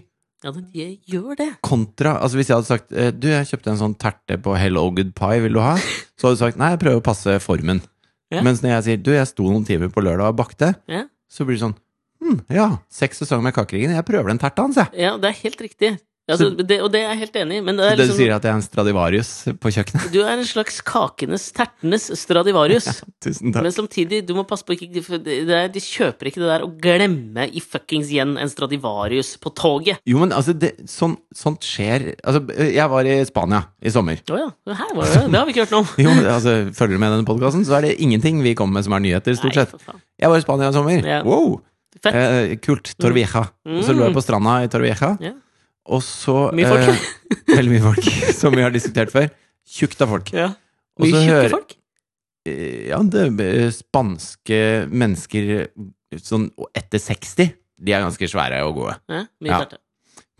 [0.43, 1.47] Ja, jeg gjør det.
[1.65, 4.83] Kontra altså Hvis jeg hadde sagt eh, Du, jeg kjøpte en sånn terte på Hello
[4.93, 5.71] Good Pie, vil du ha?
[6.19, 7.79] Så hadde du sagt nei, jeg prøver å passe formen.
[8.33, 8.43] Ja.
[8.45, 11.05] Mens når jeg sier du, jeg sto noen timer på lørdag og bakte, Ja.
[11.31, 11.77] så blir det sånn
[12.21, 14.91] hm, ja, seks sesonger med Kakeriggen, jeg prøver den terta hans, jeg.
[15.07, 15.91] Ja, det er helt riktig.
[16.25, 18.31] Altså, det, og det er jeg helt enig i, men det er liksom, du sier
[18.33, 19.29] at jeg er en Stradivarius
[19.61, 20.07] på kjøkkenet?
[20.09, 22.87] Du er en slags kakenes, tertenes Stradivarius.
[23.23, 23.67] Tusen takk.
[23.67, 24.89] Men samtidig, du må passe på ikke
[25.21, 30.01] de, De kjøper ikke det der å glemme i fuckings igjen en Stradivarius på toget.
[30.09, 32.41] Jo, men altså, det, sånn, sånt skjer Altså,
[32.73, 34.25] jeg var i Spania i sommer.
[34.25, 34.49] Å ja.
[34.81, 35.21] Her var det.
[35.29, 35.93] Det har vi ikke hørt noe om.
[36.07, 38.89] Jo, altså, Følger du med i denne podkasten, så er det ingenting vi kommer med
[38.89, 39.77] som er nyheter, stort sett.
[39.85, 39.99] Nei.
[40.25, 41.05] Jeg var i Spania i sommer.
[41.05, 41.21] Ja.
[41.27, 41.59] Wow!
[42.01, 42.13] Fett.
[42.17, 42.95] Eh, kult.
[42.99, 43.45] Torvieja.
[43.69, 45.15] Og så lå jeg på stranda i Torvieja.
[45.21, 45.37] Ja.
[45.85, 46.89] Og så Mye folk.
[46.91, 48.07] eh, Veldig mye folk,
[48.41, 49.27] som vi har diskutert før.
[49.65, 50.31] Tjukt av folk.
[50.33, 50.51] Ja.
[51.01, 51.75] Mye tjukke hører- folk.
[52.45, 54.59] Eh, Ja, det er spanske
[54.91, 55.67] mennesker
[56.21, 57.53] sånn etter 60.
[57.81, 58.95] De er ganske svære og gode.
[59.09, 59.65] Ja, mye Ja.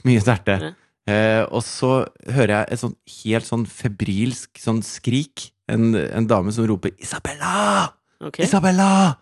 [0.05, 0.55] Mye sterte.
[0.61, 0.71] Ja.
[1.07, 5.51] Eh, og så hører jeg et sånn helt sånn febrilsk sånn skrik.
[5.67, 7.91] En, en dame som roper 'Isabella!
[8.21, 8.45] Okay.
[8.45, 9.17] Isabella!'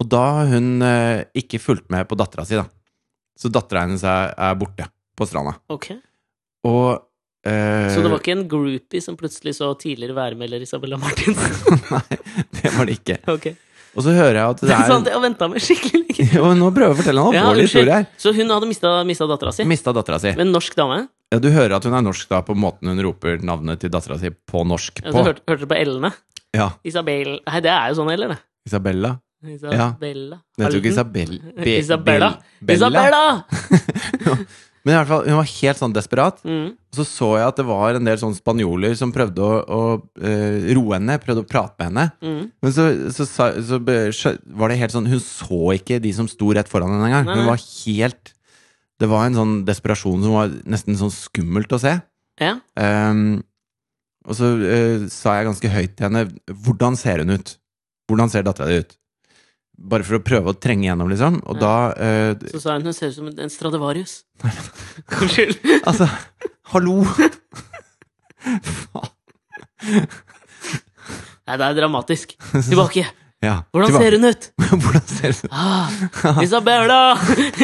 [0.00, 2.66] Og da har hun eh, ikke fulgt med på dattera si, da.
[3.38, 4.84] Så dattera hennes er, er borte
[5.18, 5.56] på stranda.
[5.72, 5.98] Okay.
[6.68, 7.02] Og
[7.46, 11.78] eh, Så det var ikke en groupie som plutselig så tidligere værmelder Isabella Martinsen?
[11.92, 12.18] Nei,
[12.60, 13.18] det var det ikke.
[13.36, 13.56] Okay.
[13.92, 16.28] Og så hører jeg at det Sånn, er jeg har venta meg skikkelig lenge.
[16.36, 18.06] Jo, nå prøver jeg å fortelle en alvorlig ja, historie her.
[18.20, 19.66] Så hun hadde mista, mista dattera si?
[19.68, 20.32] Mista dattera si.
[20.38, 21.02] Men norsk dame?
[21.32, 24.18] Ja, du hører at hun er norsk da på måten hun roper navnet til dattera
[24.20, 26.12] si på norsk Ja, du hørte, hørte du på L-ene?
[26.52, 26.70] Ja.
[26.84, 28.40] Isabel Nei, det er jo sånn L, det.
[28.68, 29.14] Isabella.
[29.42, 30.36] Isabella.
[30.60, 31.32] Jeg tror ikke Isabel...
[31.56, 32.28] Be- Isabella.
[32.62, 32.76] Bella.
[32.78, 34.36] Isabella!
[34.82, 36.40] Men i hvert fall, hun var helt sånn desperat.
[36.42, 36.72] Mm.
[36.74, 39.82] Og så så jeg at det var en del sånne spanjoler som prøvde å, å
[40.02, 42.06] uh, roe henne, prøvde å prate med henne.
[42.18, 42.40] Mm.
[42.64, 43.78] Men så, så, så, så
[44.58, 47.30] var det helt sånn Hun så ikke de som sto rett foran henne engang.
[47.30, 48.34] Hun var helt
[49.00, 51.96] Det var en sånn desperasjon som var nesten sånn skummelt å se.
[52.42, 52.56] Ja.
[52.74, 53.42] Um,
[54.26, 56.26] og så uh, sa jeg ganske høyt til henne
[56.64, 57.56] Hvordan ser hun ut?
[58.10, 58.98] Hvordan ser dattera di ut?
[59.82, 61.40] Bare for å prøve å trenge gjennom, liksom.
[61.50, 64.20] Og da uh, Så sa hun hun ser ut som en Stradivarius.
[65.20, 65.58] Unnskyld.
[65.88, 66.06] Altså,
[66.74, 67.00] hallo!
[68.42, 69.10] Faen.
[71.42, 72.36] Nei, det er dramatisk.
[72.54, 73.02] Tilbake.
[73.42, 74.04] Ja, Hvordan tilbake.
[74.04, 74.44] ser hun ut?
[74.84, 75.50] Hvordan ser hun ut?
[75.50, 77.00] Ah, Isabella!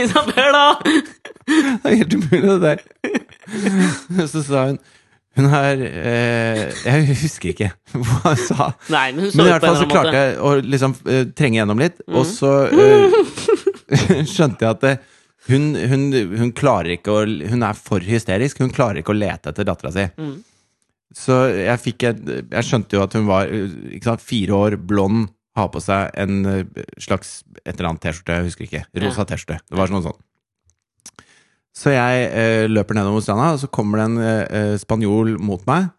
[0.03, 0.65] Isabella!
[1.47, 4.27] Det er helt umulig, det der.
[4.27, 4.81] Så sa hun
[5.39, 8.67] Hun er eh, Jeg husker ikke hva hun sa.
[8.91, 12.01] Nei, men Men i hvert fall så klarte jeg å liksom uh, trenge gjennom litt,
[12.11, 12.33] og Mhm.
[12.35, 14.95] så uh, skjønte jeg at det,
[15.49, 16.03] hun, hun,
[16.43, 18.59] hun klarer ikke å Hun er for hysterisk.
[18.61, 20.05] Hun klarer ikke å lete etter dattera si.
[20.21, 20.35] Mm.
[21.17, 22.19] Så jeg fikk et
[22.53, 23.71] Jeg skjønte jo at hun var eh,
[24.05, 28.51] sant, fire år, blond, har på seg en eh, slags et eller annet T-skjorte, jeg
[28.51, 28.83] husker ikke.
[29.07, 29.57] Rosa T-skjorte.
[29.65, 30.19] Det var sånn sånn.
[31.79, 35.93] Så jeg eh, løper nedover stranda, og så kommer det en eh, spanjol mot meg,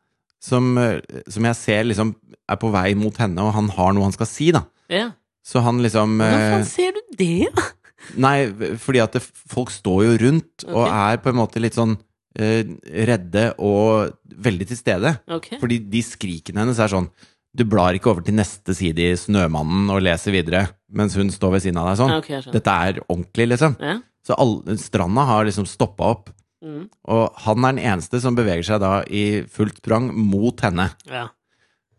[0.43, 0.99] som, eh,
[1.31, 2.13] som jeg ser liksom
[2.49, 4.65] er på vei mot henne, og han har noe han skal si, da.
[4.91, 5.09] Ja.
[5.45, 7.47] Så han liksom Hvordan eh, ser du det?
[8.19, 8.49] Nei,
[8.81, 11.95] fordi at det, folk står jo rundt og er på en måte litt sånn
[12.39, 12.63] eh,
[13.09, 15.13] redde og veldig til stede.
[15.39, 15.59] Okay.
[15.61, 17.09] Fordi de skrikene hennes er sånn
[17.55, 21.55] Du blar ikke over til neste side i Snømannen og leser videre mens hun står
[21.57, 22.13] ved siden av deg sånn.
[22.13, 22.55] Ja, ok, jeg skjønner.
[22.57, 23.75] Dette er ordentlig, liksom.
[23.83, 23.97] Ja.
[24.25, 26.29] Så all, stranda har liksom stoppa opp.
[26.63, 26.87] Mm.
[27.07, 30.91] Og han er den eneste som beveger seg da i fullt sprang mot henne.
[31.09, 31.27] ja.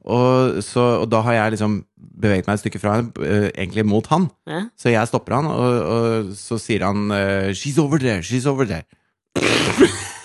[0.00, 1.74] Og, så, og da har jeg liksom
[2.22, 4.30] beveget meg et stykke fra henne, eh, egentlig mot han.
[4.48, 4.62] ja.
[4.72, 8.64] Så jeg stopper han, og, og så sier han eh, She's over there, she's over
[8.64, 8.88] there.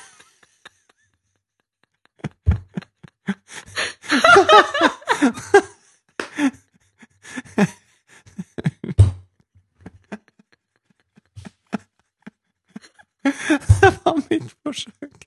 [13.82, 15.26] Det var mitt forsøk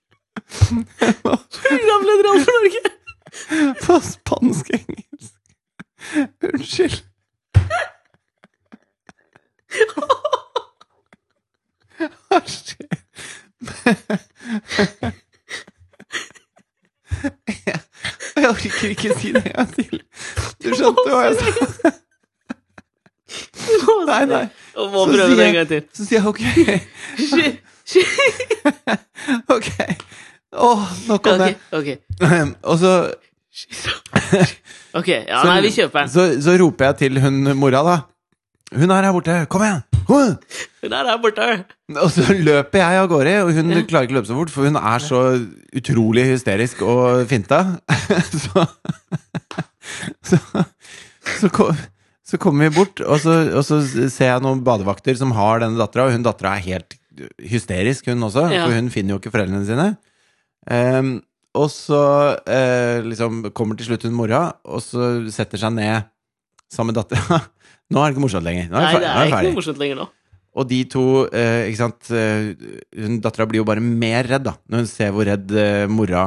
[1.68, 2.82] Programleder Alf Norge!
[3.84, 5.34] på spansk-engelsk.
[6.48, 6.98] Unnskyld.
[12.28, 12.88] Hva skjer?
[17.48, 17.80] Jeg,
[18.36, 20.02] jeg orker ikke si det en gang til.
[20.62, 21.92] Du skjønte hva jeg sa?
[24.08, 24.44] Nei, nei.
[24.72, 25.56] Så sier jeg-.
[25.98, 27.67] Så sier jeg ok.
[30.58, 31.50] Åh, nok om det.
[31.72, 31.88] Ok,
[32.22, 32.34] ok.
[32.64, 32.92] Og så,
[34.98, 36.10] Ok, ja, så, nei, vi kjøper den.
[36.12, 37.96] så, så roper jeg til hun mora, da.
[38.78, 39.34] Hun er her borte.
[39.48, 39.82] Kom igjen!
[40.08, 40.34] Hun!
[40.82, 41.46] Hun er her borte.
[42.02, 44.68] Og så løper jeg av gårde, og hun klarer ikke å løpe så fort, for
[44.68, 45.20] hun er så
[45.80, 47.62] utrolig hysterisk og finta.
[48.42, 48.66] Så
[50.28, 50.36] Så,
[51.40, 51.72] så, kom,
[52.28, 53.78] så kommer vi bort, og så, og så
[54.12, 56.96] ser jeg noen badevakter som har denne dattera, og hun dattera er helt
[57.40, 58.66] hysterisk, hun også, Ja.
[58.66, 59.86] for hun finner jo ikke foreldrene sine.
[60.72, 61.16] Ehm,
[61.58, 62.02] og så
[62.38, 66.06] uh, liksom kommer til slutt hun mora, og så setter seg ned
[66.72, 67.40] sammen med dattera.
[67.92, 68.68] Nå er det ikke morsomt lenger.
[68.68, 70.06] Nå er Nei, det fer- nå er ikke noe morsomt lenger nå.
[70.58, 72.48] Og de to, uh, ikke sant eh,
[72.98, 75.52] hun Dattera blir jo bare mer redd, da, når hun ser hvor redd
[75.92, 76.24] mora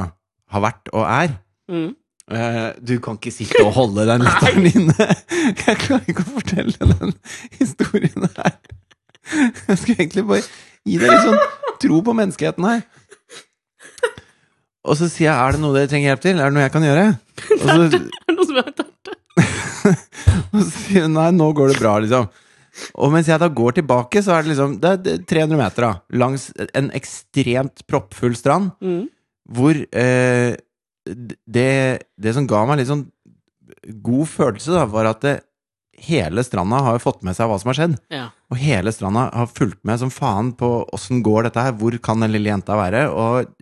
[0.54, 1.34] har vært og er.
[1.68, 1.90] Mm.
[2.86, 5.08] Du kan ikke sitte og holde den latteren inne!
[5.66, 7.12] Jeg klarer ikke å fortelle den
[7.58, 8.56] historien her.
[9.66, 10.46] Jeg skulle egentlig bare
[10.86, 12.86] gi deg litt sånn tro på menneskeheten her.
[14.82, 16.40] Og så sier jeg 'er det noe dere trenger hjelp til'?
[16.40, 17.04] Er det noe jeg kan gjøre?
[17.52, 18.88] Og så, Er det noe som det?
[20.52, 22.28] og så sier hun 'nei, nå går det bra', liksom.
[22.96, 25.60] Og mens jeg da går tilbake, så er det liksom Det er det er 300
[25.60, 25.92] meter, da.
[26.18, 28.72] Langs en ekstremt proppfull strand.
[28.80, 29.08] Mm.
[29.52, 30.56] Hvor eh,
[31.04, 33.06] det, det som ga meg litt sånn
[34.02, 35.36] god følelse, da, var at det,
[36.02, 37.96] hele stranda har jo fått med seg hva som har skjedd.
[38.12, 38.24] Ja.
[38.50, 42.22] Og hele stranda har fulgt med som faen på åssen går dette her, hvor kan
[42.22, 43.06] den lille jenta være?
[43.10, 43.52] Og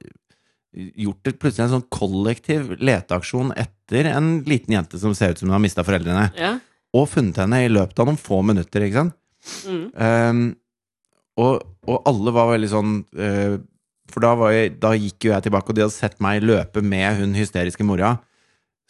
[0.76, 5.50] gjort det plutselig en sånn kollektiv leteaksjon etter en liten jente som ser ut som
[5.50, 6.30] hun har mista foreldrene.
[6.38, 6.58] ja.
[6.90, 9.16] Og funnet henne i løpet av noen få minutter, ikke sant?
[9.62, 9.84] Mm.
[9.94, 10.40] Um,
[11.38, 13.54] og, og alle var veldig sånn uh,
[14.10, 16.82] For da, var jeg, da gikk jo jeg tilbake, og de hadde sett meg løpe
[16.82, 18.16] med hun hysteriske mora.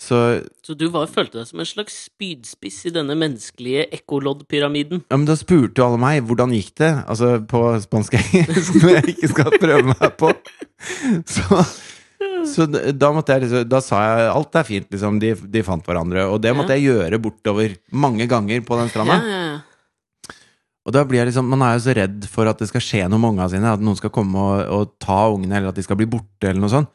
[0.01, 0.17] Så
[0.65, 5.03] Så du var, følte deg som en slags spydspiss i denne menneskelige ekkoloddpyramiden.
[5.11, 8.95] ja, men da spurte jo alle meg hvordan gikk det, altså på spansk engelsk, når
[8.97, 10.33] jeg ikke skal prøve meg på.
[11.29, 11.65] Så,
[12.49, 15.19] Så da jeg liksom Da sa jeg alt er fint, liksom.
[15.21, 16.27] De, de fant hverandre.
[16.33, 19.19] Og det måtte jeg gjøre bortover mange ganger på den Ja, stranda.
[19.25, 19.59] ja, ja.
[20.89, 23.03] Og da blir jeg liksom Man er jo så redd for at det skal skje
[23.09, 23.73] noe med ungene sine.
[23.77, 26.61] At noen skal komme og, og ta ungene, eller at de skal bli borte, eller
[26.65, 26.93] noe sånt.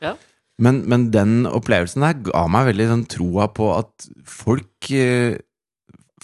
[0.61, 5.35] Men, men den opplevelsen der ga meg veldig sånn troa på at folk eh,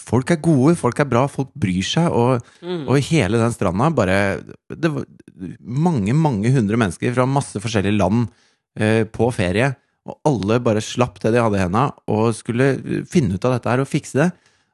[0.02, 2.86] Folk er gode, folk er bra, folk bryr seg, og, Mm.
[2.88, 4.16] og hele den stranda bare
[4.72, 5.04] Det var
[5.60, 8.24] mange, mange hundre mennesker fra masse forskjellige land
[8.80, 9.68] eh, på ferie,
[10.08, 13.70] og alle bare slapp det de hadde i henda, og skulle finne ut av dette
[13.70, 14.30] her og fikse det.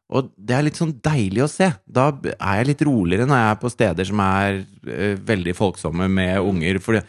[0.09, 1.67] Og det er litt sånn deilig å se.
[1.85, 2.07] Da
[2.39, 6.39] er jeg litt roligere når jeg er på steder som er eh, veldig folksomme med
[6.41, 6.79] unger.
[6.81, 7.03] For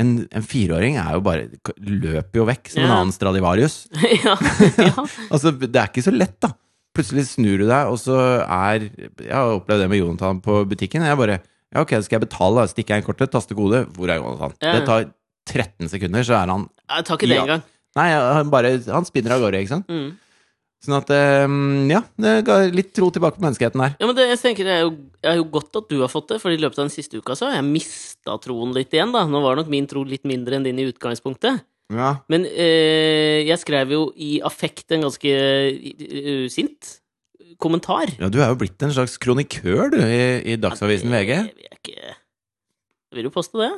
[0.00, 1.46] en, en fireåring er jo bare
[1.78, 3.76] løper jo vekk som en annen Stradivarius.
[4.24, 4.34] ja,
[4.80, 4.92] ja.
[5.32, 6.50] Altså, det er ikke så lett, da.
[6.94, 11.02] Plutselig snur du deg, og så er Jeg har opplevd det med Jonathan på butikken.
[11.06, 11.40] Jeg bare
[11.74, 12.66] Ja, ok, skal jeg betale?
[12.70, 13.80] Stikker jeg inn kortet, taster kode.
[13.96, 14.52] Hvor er Jonathan?
[14.62, 14.76] Ja.
[14.78, 15.08] Det tar
[15.50, 17.42] 13 sekunder, så er han Jeg tar ikke det Ja.
[17.48, 17.64] engang.
[17.94, 19.90] Nei, han bare Han spinner av gårde, ikke sant?
[19.90, 20.12] Mm.
[20.84, 21.44] Sånn at eh,
[21.90, 23.94] Ja, det ga litt tro tilbake på menneskeheten der.
[24.00, 24.94] Ja, men det, jeg tenker det er, jo,
[25.24, 27.20] det er jo godt at du har fått det, for i løpet av den siste
[27.20, 29.24] uka så har jeg mista troen litt igjen, da.
[29.28, 31.64] Nå var nok min tro litt mindre enn din i utgangspunktet.
[31.92, 32.10] Ja.
[32.32, 36.94] Men eh, jeg skrev jo i affekt en ganske uh, sint
[37.60, 38.10] kommentar.
[38.18, 41.34] ja, du er jo blitt en slags kronikør, du, i, i Dagsavisen VG.
[41.34, 42.16] Jeg, jeg, jeg
[43.14, 43.72] Vil jo poste det?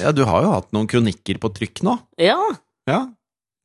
[0.00, 1.98] Ja, du har jo hatt noen kronikker på trykk nå.
[2.20, 2.38] Ja.
[2.90, 3.04] Ja.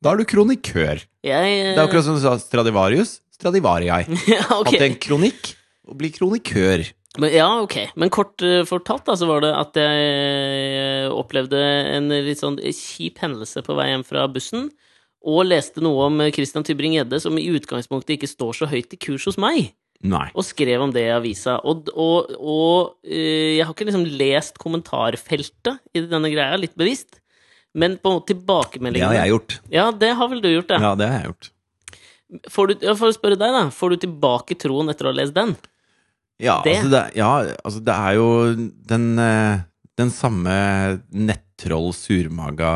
[0.00, 1.02] Da er du kronikør.
[1.26, 3.18] Jeg Det er akkurat som du sa Stradivarius.
[3.36, 3.90] Stradivarii.
[4.34, 4.72] ja, ok.
[4.72, 5.52] Hatt en kronikk,
[5.88, 6.86] og bli kronikør.
[7.18, 7.76] Men, ja, ok.
[7.98, 11.58] Men kort eh, fortalt da, så var det at jeg eh, opplevde
[11.96, 14.68] en litt sånn kjip hendelse på vei hjem fra bussen,
[15.20, 19.26] og leste noe om Christian Tybring-Gjedde som i utgangspunktet ikke står så høyt i kurs
[19.28, 20.28] hos meg, Nei.
[20.32, 21.58] og skrev om det i avisa.
[21.68, 27.18] Og, og, og eh, jeg har ikke liksom lest kommentarfeltet i denne greia, litt bevisst,
[27.74, 29.58] men på Det tilbakemeldingene har jeg gjort.
[29.70, 30.80] Ja, det har vel du gjort, ja.
[30.80, 31.50] Ja, det har jeg gjort.
[32.50, 33.64] Får du, For å spørre deg, da.
[33.74, 35.56] Får du tilbake troen etter å ha lest den?
[36.40, 37.30] Ja, Det- Altså, det, ja
[37.64, 38.28] altså det er jo
[38.88, 39.60] den, eh,
[39.98, 42.72] den samme nettroll-surmaga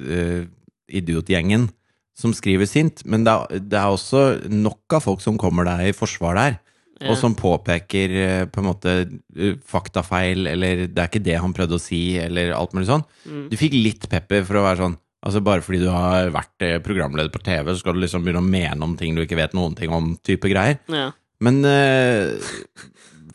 [0.00, 0.44] eh,
[0.88, 1.68] idiotgjengen
[2.16, 5.90] som skriver sint, men det er, det er også nok av folk som kommer deg
[5.90, 6.58] i forsvar der,
[6.96, 7.10] Ja.
[7.12, 11.52] og som påpeker eh, på en måte eh, faktafeil, eller det er ikke det han
[11.56, 13.04] prøvde å si, eller alt mulig sånn.
[13.28, 13.42] Mm.
[13.52, 16.76] Du fikk litt pepper for å være sånn Altså Bare fordi du har vært eh,
[16.84, 19.56] programleder på TV, så skal du liksom begynne å mene om ting du ikke vet
[19.58, 20.76] noen ting om, type greier.
[20.92, 21.08] Ja.
[21.42, 22.36] Men uh,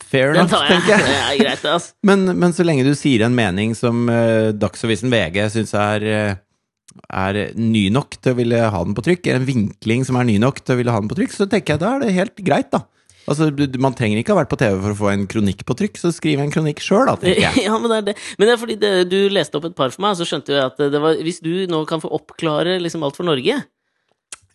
[0.00, 0.70] fair enough, jeg.
[0.70, 1.04] tenker jeg.
[1.04, 1.92] Det er greit, altså.
[2.08, 7.02] Men, men så lenge du sier en mening som uh, Dagsavisen VG syns er, uh,
[7.12, 10.38] er ny nok til å ville ha den på trykk, en vinkling som er ny
[10.42, 12.42] nok til å ville ha den på trykk, så tenker jeg da er det helt
[12.46, 12.86] greit, da.
[13.30, 13.46] Altså,
[13.78, 16.10] Man trenger ikke ha vært på TV for å få en kronikk på trykk, så
[16.14, 17.64] skriv en kronikk sjøl, da, tenker jeg.
[17.68, 18.14] Ja, men det er det.
[18.38, 20.64] Men det er fordi det, du leste opp et par for meg, så skjønte jeg
[20.64, 23.60] at det var Hvis du nå kan få oppklare liksom alt for Norge,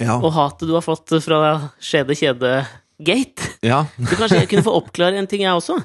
[0.03, 0.17] Ja.
[0.19, 1.39] og hatet du har fått fra
[1.81, 3.79] Skjede Kjede-gate ja.
[3.97, 5.77] Så kanskje jeg kunne få oppklare en ting, jeg også.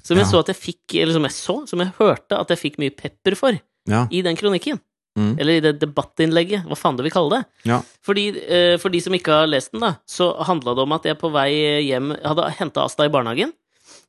[0.00, 0.30] Som jeg Ja.
[0.30, 2.94] så at jeg fikk, eller som jeg så, som jeg hørte at jeg fikk mye
[2.96, 3.58] pepper for
[3.90, 4.06] ja.
[4.10, 4.80] i den kronikken.
[5.20, 5.32] Mm.
[5.36, 7.68] Eller i det debattinnlegget, hva faen du vil kalle det.
[7.68, 7.80] Ja.
[8.06, 11.08] Fordi, eh, for de som ikke har lest den, da, så handla det om at
[11.08, 11.50] jeg på vei
[11.86, 13.52] hjem hadde henta Asta i barnehagen.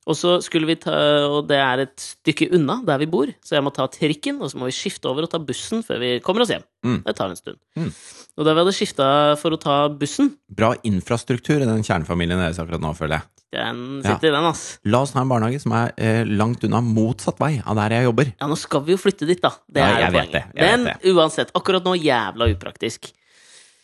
[0.10, 0.94] Og så skulle vi ta
[1.30, 4.50] Og det er et stykke unna der vi bor, så jeg må ta trikken, og
[4.50, 6.66] så må vi skifte over og ta bussen før vi kommer oss hjem.
[6.86, 7.02] Mm.
[7.06, 7.60] Det tar en stund.
[7.78, 7.92] Mm.
[8.38, 9.10] Og da vi hadde skifta
[9.42, 13.30] for å ta bussen Bra infrastruktur i den kjernefamilien deres akkurat nå, føler jeg.
[13.52, 14.80] Den sitter i den, ass.
[14.88, 18.08] La oss ha en barnehage som er eh, langt unna motsatt vei av der jeg
[18.08, 18.30] jobber.
[18.40, 19.52] Ja, nå skal vi jo flytte dit, da.
[19.68, 20.54] Det Ja, er jo poenget.
[20.56, 23.12] det, Men uansett, akkurat nå jævla upraktisk.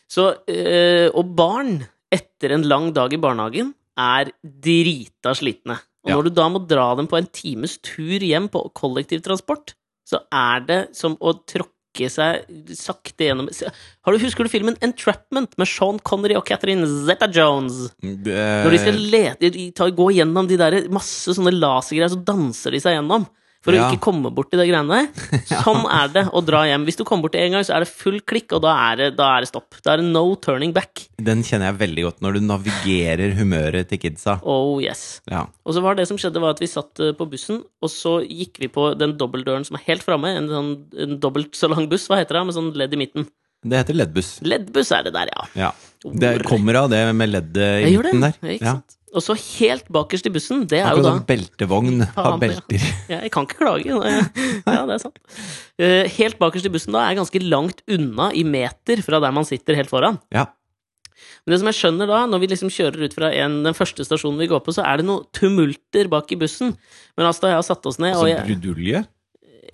[0.08, 5.80] Så øh, Og barn etter en lang dag i barnehagen er drita slitne.
[6.06, 6.16] Og Ja.
[6.16, 9.74] når du da må dra dem på en times tur hjem på kollektivtransport,
[10.08, 11.74] så er det som å tråkke
[12.14, 12.46] seg
[12.78, 17.82] sakte gjennom Har du, Husker du filmen Entrapment med Sean Connery og Catherine Zeta-Jones?
[18.04, 22.78] Når de skal lete, de tar, gå gjennom de der masse sånne lasergreier, så danser
[22.78, 23.26] de seg gjennom.
[23.68, 23.84] For Ja.
[23.84, 25.08] å ikke komme bort til de greiene der.
[25.66, 26.86] Sånn er det å dra hjem.
[26.88, 29.02] Hvis du kommer bort til en gang, så er det full klikk, og da er
[29.02, 29.76] det, da er det stopp.
[29.84, 31.04] Da er det no turning back.
[31.20, 34.38] Den kjenner jeg veldig godt, når du navigerer humøret til kidsa.
[34.48, 35.20] Oh yes.
[35.28, 35.44] Ja.
[35.68, 38.22] Og så var det som skjedde, var at vi satt eh, på bussen, og så
[38.24, 40.32] gikk vi på den dobbeltdøren som er helt framme.
[40.40, 43.28] En, sånn, en dobbelt så lang buss, hva heter det, med sånn ledd i midten.
[43.68, 44.36] Det heter leddbuss.
[44.48, 45.46] Leddbuss er det der, ja.
[45.68, 45.72] Ja.
[46.08, 48.36] Det kommer av det med leddet i midten der.
[48.40, 48.97] Ja, ikke sant?
[49.16, 52.82] Og så helt bakerst i bussen, det er jo da som beltevogn har belter.
[53.12, 53.88] Ja, jeg kan ikke klage.
[53.88, 55.20] Ja, det er sant.
[55.80, 59.48] Eh, Helt bakerst i bussen da er ganske langt unna i meter fra der man
[59.48, 60.20] sitter helt foran.
[60.36, 60.50] Ja.
[61.46, 64.04] Men det som jeg skjønner da, når vi liksom kjører ut fra en, den første
[64.06, 66.76] stasjonen vi går på, så er det noe tumulter bak i bussen.
[67.16, 69.06] Men altså, jeg har satt oss ned, og Altså jeg, brudulje.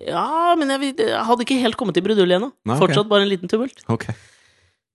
[0.04, 2.52] Ja, men jeg, jeg hadde ikke helt kommet til brudulje ennå.
[2.78, 3.82] Fortsatt bare en liten tumult.
[3.90, 4.06] Ok.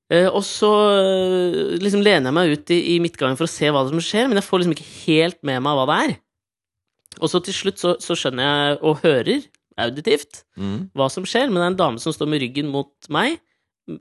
[0.10, 3.70] Eh, og så eh, liksom lener jeg meg ut i, i midtgangen for å se
[3.70, 6.16] hva som skjer, men jeg får liksom ikke helt med meg hva det er.
[7.20, 9.46] Og så til slutt så, så skjønner jeg, og hører
[9.80, 10.90] auditivt, Mm.
[10.98, 13.38] hva som skjer, men det er en dame som står med ryggen mot meg,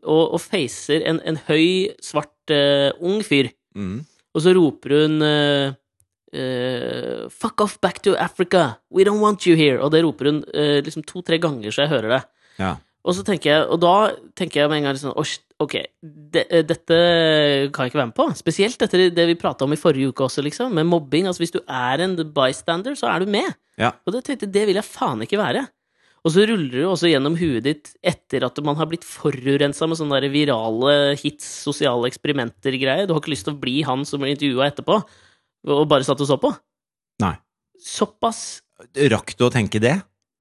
[0.03, 3.53] og, og facer en, en høy, svart, uh, ung fyr.
[3.79, 4.01] Mm.
[4.35, 5.71] Og så roper hun uh,
[6.35, 8.81] uh, Fuck off back to Africa!
[8.91, 9.79] We don't want you here!
[9.81, 10.43] Og det roper hun
[10.85, 12.21] liksom to-tre ganger så jeg hører det.
[12.59, 12.75] Ja.
[13.07, 13.95] Og så tenker jeg, og da
[14.37, 16.99] tenker jeg med en gang liksom, «Oi, shit, ok, det, eh, dette
[17.75, 18.29] kan jeg ikke være med på.
[18.39, 21.27] Spesielt etter det vi prata om i forrige uke også, liksom, med mobbing.
[21.29, 23.51] Altså hvis du er en bystander, så er du med.
[23.79, 23.93] Ja.
[24.07, 25.67] Og det det vil jeg faen ikke være.
[26.27, 30.01] Og så ruller det også gjennom huet ditt etter at man har blitt forurensa med
[30.01, 33.07] sånne der virale hits, sosiale eksperimenter-greier.
[33.07, 34.99] Du har ikke lyst til å bli han som blir intervjua etterpå,
[35.69, 36.51] og bare satt og så på.
[37.23, 37.37] Nei.
[37.79, 38.61] Såpass
[39.11, 39.97] Rakk du å tenke det?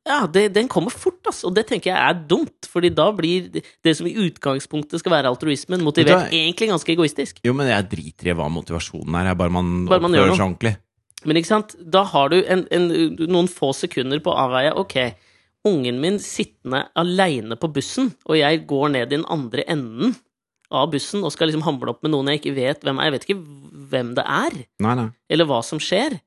[0.07, 1.49] Ja, det, den kommer fort, altså.
[1.49, 5.29] og det tenker jeg er dumt, fordi da blir det- som i utgangspunktet skal være
[5.31, 7.39] altruismen, motivert egentlig ganske egoistisk.
[7.45, 10.75] Jo, men jeg driter i hva motivasjonen er, bare man, Bare man oppfører seg ordentlig.
[11.25, 12.87] Men ikke sant, da har du en, en,
[13.27, 14.95] noen få sekunder på å avveie Ok,
[15.67, 20.15] ungen min sittende aleine på bussen, og jeg går ned i den andre enden
[20.71, 23.09] av bussen og skal liksom hamle opp med noen jeg ikke vet hvem er.
[23.09, 23.41] Jeg vet ikke
[23.91, 25.09] hvem det er, Nei, nei.
[25.31, 26.19] eller hva som skjer.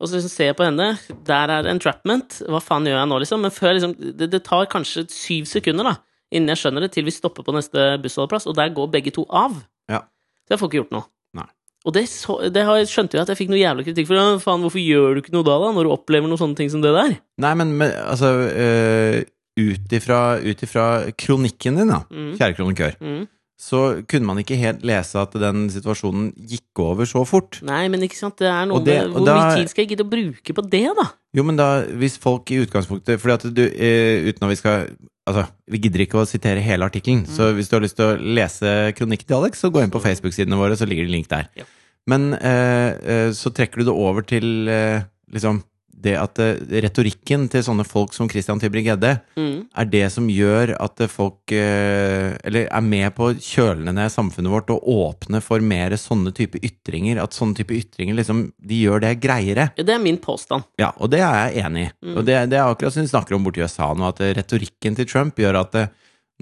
[0.00, 0.90] Og så liksom ser jeg på henne,
[1.24, 3.40] der er entrapment, hva faen gjør jeg nå, liksom?
[3.46, 5.94] Men før liksom, det, det tar kanskje syv sekunder, da,
[6.36, 9.24] innen jeg skjønner det, til vi stopper på neste bussholdeplass, og der går begge to
[9.30, 9.54] av.
[9.88, 10.02] Ja.
[10.44, 11.08] Så jeg får ikke gjort noe.
[11.38, 11.46] Nei.
[11.86, 14.18] Og det, så, det har, skjønte jo at jeg fikk noe jævlig kritikk for.
[14.20, 16.68] «Ja, Faen, hvorfor gjør du ikke noe da, da, når du opplever noen sånne ting
[16.72, 17.16] som det der?
[17.40, 19.22] Nei, men, men altså øh,
[19.56, 22.34] Ut ifra ut ifra kronikken din, da, Mm.
[22.36, 23.22] kjære kronikør, Mm.
[23.56, 27.56] Så kunne man ikke helt lese at den situasjonen gikk over så fort.
[27.64, 29.90] Nei, men ikke sant, det er noe det- med Hvor da- mye tid skal jeg
[29.96, 31.06] gidde å bruke på det, da?
[31.34, 34.86] Jo, men da, hvis folk i utgangspunktet Fordi at du, eh, uten at vi skal
[35.26, 38.20] Altså, vi gidder ikke å sitere hele artikkelen, så hvis du har lyst til å
[38.22, 41.48] lese kronikken til Alex, så gå inn på Facebook-sidene våre, så ligger det link der.
[41.56, 41.64] Ja.
[42.06, 45.02] Men eh, eh, så trekker du det over til eh,
[45.34, 45.64] liksom
[45.96, 49.62] det at eh, retorikken til sånne folk som Christian Tybring-Gjedde Mm.
[49.80, 54.12] er det som gjør at eh, folk eh, Eller er med på å kjøle ned
[54.12, 57.18] samfunnet vårt og åpne for mer sånne type ytringer.
[57.22, 59.70] At sånne type ytringer liksom De gjør det greiere.
[59.78, 60.64] Ja, det er min påstand.
[60.78, 61.92] Ja, og det er jeg enig i.
[62.04, 62.16] Mm.
[62.18, 65.08] Og det, det er akkurat som vi snakker om borti USA nå, at retorikken til
[65.08, 65.80] Trump gjør at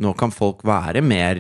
[0.02, 1.38] nå kan folk være mer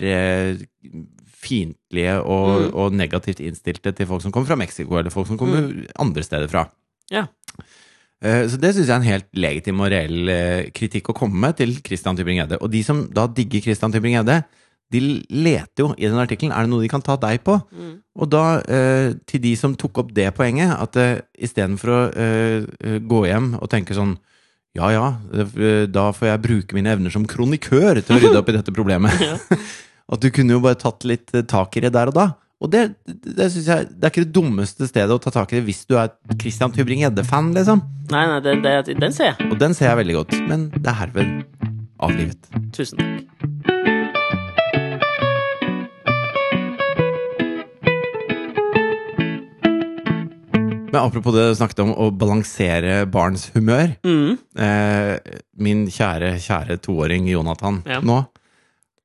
[1.44, 2.74] fiendtlige og, Mm.
[2.74, 6.48] og negativt innstilte til folk som kommer fra Mexico, eller folk som kommer andre steder
[6.48, 6.66] fra.
[7.12, 7.26] Ja.
[8.24, 11.38] Eh, Så det syns jeg er en helt legitim og reell eh, kritikk å komme
[11.40, 12.60] med til Christian Tybring-Gjedde.
[12.64, 14.42] Og de som da digger Christian Tybring-Gjedde,
[14.94, 15.00] de
[15.32, 17.56] leter jo i den artikkelen er det noe de kan ta deg på.
[17.74, 17.94] Mm.
[18.20, 22.00] Og da, eh, til de som tok opp det poenget, at uh, istedenfor å
[23.02, 24.14] gå hjem og tenke sånn
[24.74, 25.08] ja ja,
[25.86, 29.20] da får jeg bruke mine evner som kronikør til å rydde opp i dette problemet.
[30.12, 32.26] At du kunne jo bare tatt litt tak i det der og da.
[32.64, 35.58] Og det, det synes jeg Det er ikke det dummeste stedet å ta tak i
[35.58, 37.84] det hvis du er Christian Tybring-Gjedde-fan, liksom.
[38.12, 39.50] Nei, nei, det, det, den ser jeg.
[39.52, 40.36] Og den ser jeg veldig godt.
[40.48, 41.34] Men det er herved
[42.04, 42.50] avlivet.
[42.76, 44.24] Tusen takk.
[50.94, 53.96] Men apropos det du snakket om å balansere barns humør.
[54.06, 54.36] Mm.
[54.62, 57.98] Eh, min kjære, kjære toåring Jonathan Ja.
[58.00, 58.20] nå,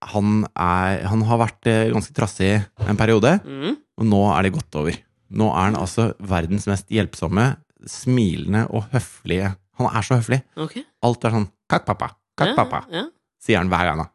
[0.02, 3.76] han, er, han har vært eh, ganske trassig en periode, Mm.
[4.00, 4.96] og nå er det gått over.
[5.32, 9.56] Nå er han altså verdens mest hjelpsomme, smilende og høflige.
[9.80, 10.42] Han er så høflig.
[10.58, 10.84] Okay.
[11.04, 13.06] Alt er sånn 'kakk, pappa', kakk, pappa', Ja,
[13.42, 13.98] sier han hver gang.
[13.98, 14.08] da.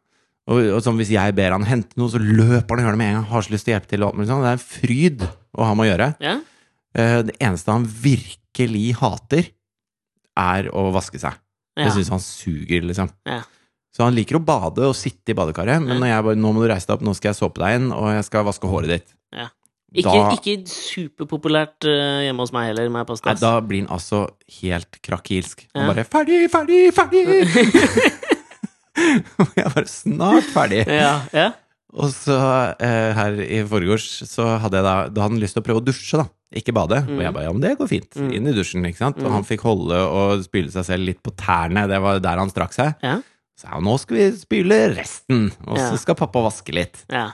[0.47, 2.97] Og, og sånn Hvis jeg ber han hente noe, så løper han og gjør det
[3.01, 3.29] med en gang.
[3.31, 3.99] Har så lyst til å hjelpe til.
[3.99, 4.43] sånn.
[4.43, 6.15] Det er en fryd å ha med å gjøre.
[6.21, 6.35] ja.
[6.95, 9.49] Eh, Det eneste han virkelig hater,
[10.37, 11.33] er å vaske seg.
[11.75, 13.09] Det syns han suger, liksom.
[13.25, 13.41] Ja.
[13.95, 16.63] Så han liker å bade og sitte i badekaret, men når jeg bare 'Nå må
[16.65, 18.89] du reise deg opp, nå skal jeg såpe deg inn, og jeg skal vaske håret
[18.91, 19.13] ditt'.
[19.31, 19.47] Ja.
[19.95, 24.27] Ikke, Da- ikke superpopulært eh, hjemme hos meg heller, Med Nei, da blir han altså
[24.61, 25.67] helt krakilsk.
[25.73, 25.93] Han Ja.
[25.93, 27.45] bare 'Ferdig, ferdig, ferdig!'
[29.39, 30.87] og jeg bare 'Snart ferdig'.
[30.87, 31.51] Ja, ja.
[31.95, 32.35] Og så
[32.77, 35.79] eh, her i forgårs så hadde jeg da Da hadde han lyst til å prøve
[35.79, 36.27] å dusje, da.
[36.55, 36.99] Ikke bade.
[37.07, 38.11] Og jeg bare ja, men det går fint.
[38.19, 38.33] Mm.
[38.35, 39.17] Inn i dusjen, ikke sant.
[39.17, 39.25] Mm.
[39.27, 41.87] Og han fikk holde og spyle seg selv litt på tærne.
[41.87, 42.95] Det var der han strakk seg.
[43.03, 43.21] Ja.
[43.55, 47.05] Så ja, nå skal vi spyle resten, og så skal pappa vaske litt.
[47.11, 47.31] ja.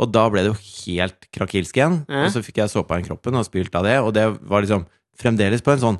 [0.00, 1.98] Og da ble det jo helt krakilsk igjen.
[2.08, 2.22] Ja.
[2.24, 4.86] Og så fikk jeg såpa inn kroppen og spylt av det, og det var liksom
[5.20, 5.98] fremdeles på en sånn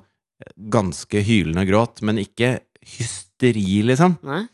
[0.73, 2.55] ganske hylende gråt, men ikke
[2.97, 4.17] hysteri, liksom.
[4.27, 4.47] Nei?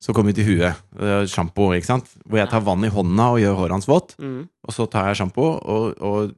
[0.00, 0.78] Så kom vi til huet.
[1.02, 2.08] eh, Sjampo, ikke sant.
[2.24, 4.14] Hvor jeg tar vann i hånda og gjør håret hans vått.
[4.22, 4.46] Mm.
[4.64, 6.32] Og så tar jeg sjampo og, og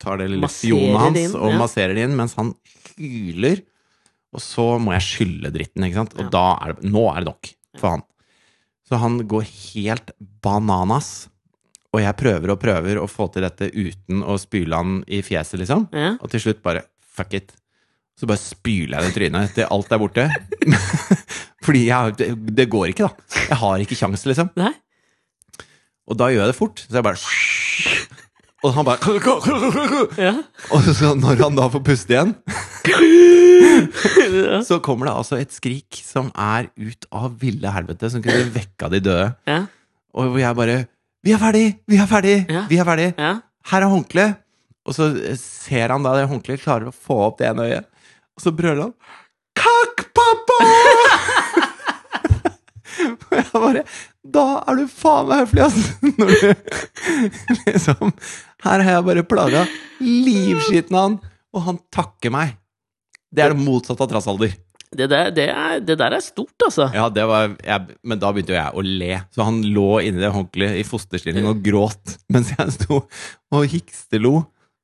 [0.00, 1.58] tar det lille fjonet hans inn, og ja.
[1.60, 2.54] masserer det inn, mens han
[2.94, 3.60] hyler
[4.34, 6.14] Og så må jeg skylle dritten, ikke sant.
[6.18, 6.30] Og Ja.
[6.34, 8.02] da er det Nå er det nok for han.
[8.88, 9.42] Så han går
[9.74, 10.10] helt
[10.42, 11.28] bananas.
[11.94, 15.58] Og jeg prøver og prøver å få til dette uten å spyle han i fjeset,
[15.62, 15.88] liksom.
[15.96, 16.16] Ja.
[16.20, 17.52] Og til slutt bare fuck it.
[18.18, 20.26] Så bare spyler jeg det trynet til alt er borte.
[21.66, 23.40] Fordi jeg, det, det går ikke, da.
[23.48, 24.50] Jeg har ikke kjangs, liksom.
[24.56, 24.72] Nei?
[26.06, 26.84] Og da gjør jeg det fort.
[26.86, 27.18] Så jeg bare
[28.66, 28.98] Og han bare
[30.18, 30.32] Ja.
[30.74, 32.32] Og så når han da får puste igjen,
[34.50, 34.60] ja.
[34.66, 38.90] så kommer det altså et skrik som er ut av ville helvete, som kunne vekka
[38.90, 39.28] de døde.
[39.46, 39.60] Ja.
[40.16, 40.78] Og hvor jeg bare
[41.26, 41.66] Vi er ferdig!
[41.90, 42.36] Vi er ferdig!
[42.70, 43.12] Vi er ferdig!
[43.18, 43.36] ja.
[43.66, 44.42] Her er håndkleet!
[44.86, 45.08] Og så
[45.40, 47.86] ser han da det håndkleet, klarer å få opp det ene øyet,
[48.38, 48.94] og så brøler han
[49.58, 50.58] Kakk, pappa!
[53.06, 53.82] Og jeg bare
[54.36, 55.78] Da er du faen meg høflig, ass!
[56.18, 56.36] Når du
[57.66, 58.14] liksom
[58.64, 59.64] Her har jeg bare plaga
[60.00, 61.16] livskiten av han,
[61.56, 62.54] og han takker meg.
[63.32, 64.54] Det er det motsatte av trassalder.
[64.96, 66.86] Det, der, det, er, det der er stort, altså.
[66.94, 69.16] Ja, det var jeg, Men da begynte jo jeg å le.
[69.34, 74.38] Så han lå inni det håndkleet i fosterstilling og gråt mens jeg sto og hikstelo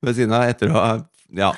[0.04, 0.82] ved siden av etter å
[1.38, 1.52] Ja.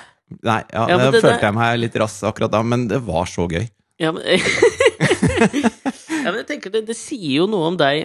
[0.44, 3.26] Nei, ja, Ja, da følte der- jeg meg litt rass akkurat da, men det var
[3.30, 3.64] så gøy.
[4.02, 7.96] Ja, men, ja, men jeg tenker det, det sier jo noe om deg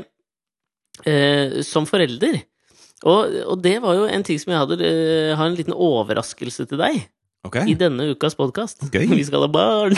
[1.09, 2.39] eh, som forelder.
[3.07, 6.67] Og, og det var jo en ting som jeg hadde eh, har en liten overraskelse
[6.69, 7.05] til deg
[7.47, 7.69] Okay.
[7.71, 8.81] i denne ukas podkast.
[8.91, 9.93] Vi skal ha barn!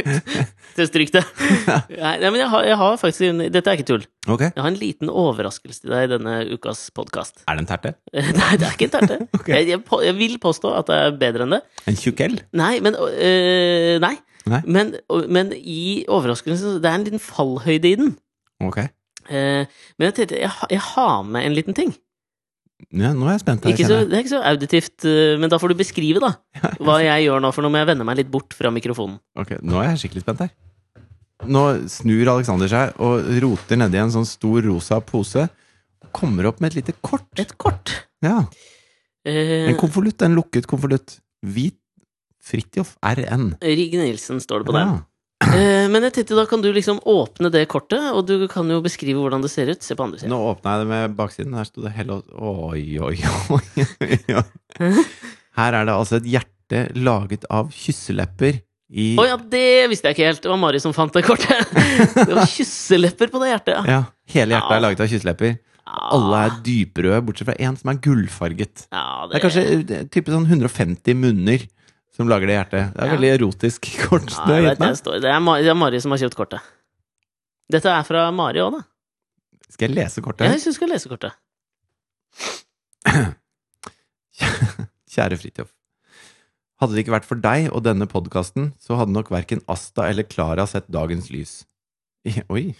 [0.76, 1.24] Til stryk det.
[1.98, 4.04] Nei, men jeg har, jeg har faktisk en, Dette er ikke tull.
[4.30, 4.52] Okay.
[4.54, 7.42] Jeg har en liten overraskelse til deg i denne ukas podkast.
[7.50, 7.92] Er det en terte?
[8.14, 9.18] Nei, det er ikke en terte.
[9.34, 9.56] okay.
[9.56, 11.60] jeg, jeg, jeg vil påstå at det er bedre enn det.
[11.90, 12.38] En tjukk L?
[12.62, 14.14] Nei, men øh, Nei.
[14.50, 14.62] Nei.
[14.64, 14.94] Men,
[15.28, 18.14] men i overraskelsen Det er en liten fallhøyde i den.
[19.26, 19.66] Eh,
[19.98, 21.92] men jeg tenkte jeg har med en liten ting.
[22.90, 23.64] Ja, nå er jeg spent.
[23.64, 26.32] her, Ikke så, det er ikke så auditivt, øh, men da får du beskrive, da.
[26.84, 29.18] Hva jeg gjør nå, for nå må jeg vende meg litt bort fra mikrofonen.
[29.38, 30.50] Ok, Nå er jeg skikkelig spent her.
[31.50, 35.46] Nå snur Alexander seg og roter nedi en sånn stor rosa pose.
[36.12, 37.28] Kommer opp med et lite kort.
[37.40, 37.96] Et kort.
[38.24, 38.42] Ja,
[39.20, 40.22] Eh, En konvolutt.
[40.24, 41.18] En lukket konvolutt.
[41.44, 41.76] Hvit
[42.40, 43.50] Fridtjof RN.
[43.60, 44.88] Rig Nilsen står det på den.
[44.88, 44.94] Ja.
[44.96, 45.09] Eh,
[45.40, 49.22] men jeg tenkte da kan du liksom åpne det kortet, og du kan jo beskrive
[49.22, 49.82] hvordan det ser ut.
[49.82, 50.34] Se på andre siden.
[50.34, 51.54] Nå åpna jeg det med baksiden.
[51.56, 53.16] Her sto det Hello Oi, oi,
[53.56, 54.18] oi.
[54.36, 54.90] oi.
[55.60, 58.60] Her er det altså et hjerte laget av kysselepper
[58.90, 60.42] i Å ja, det visste jeg ikke helt.
[60.44, 61.72] Det var Mari som fant det kortet.
[62.28, 64.00] Det var kysselepper på det hjertet, ja.
[64.34, 65.58] Hele hjertet er laget av kysselepper.
[65.90, 68.84] Alle er dyprøde, bortsett fra én som er gullfarget.
[68.94, 71.64] ja, Det er kanskje eh, type sånn 150 munner
[72.20, 72.92] som lager det hjertet.
[72.94, 73.14] Det er Ja.
[73.16, 74.28] veldig erotisk kort.
[74.36, 75.20] Ja, jeg vet det, står.
[75.24, 76.60] det, er Mari, det er Mari som har kjøpt kortet.
[77.72, 78.82] Dette er fra Mari òg, da.
[79.70, 80.50] Skal jeg lese Ja, kortet?
[80.50, 81.32] jeg syns du skal lese kortet.
[85.10, 85.70] Kjære Fridtjof.
[86.80, 90.24] Hadde det ikke vært for deg og denne podkasten, så hadde nok verken Asta eller
[90.28, 91.64] Klara sett dagens lys.
[92.24, 92.74] I- Oi.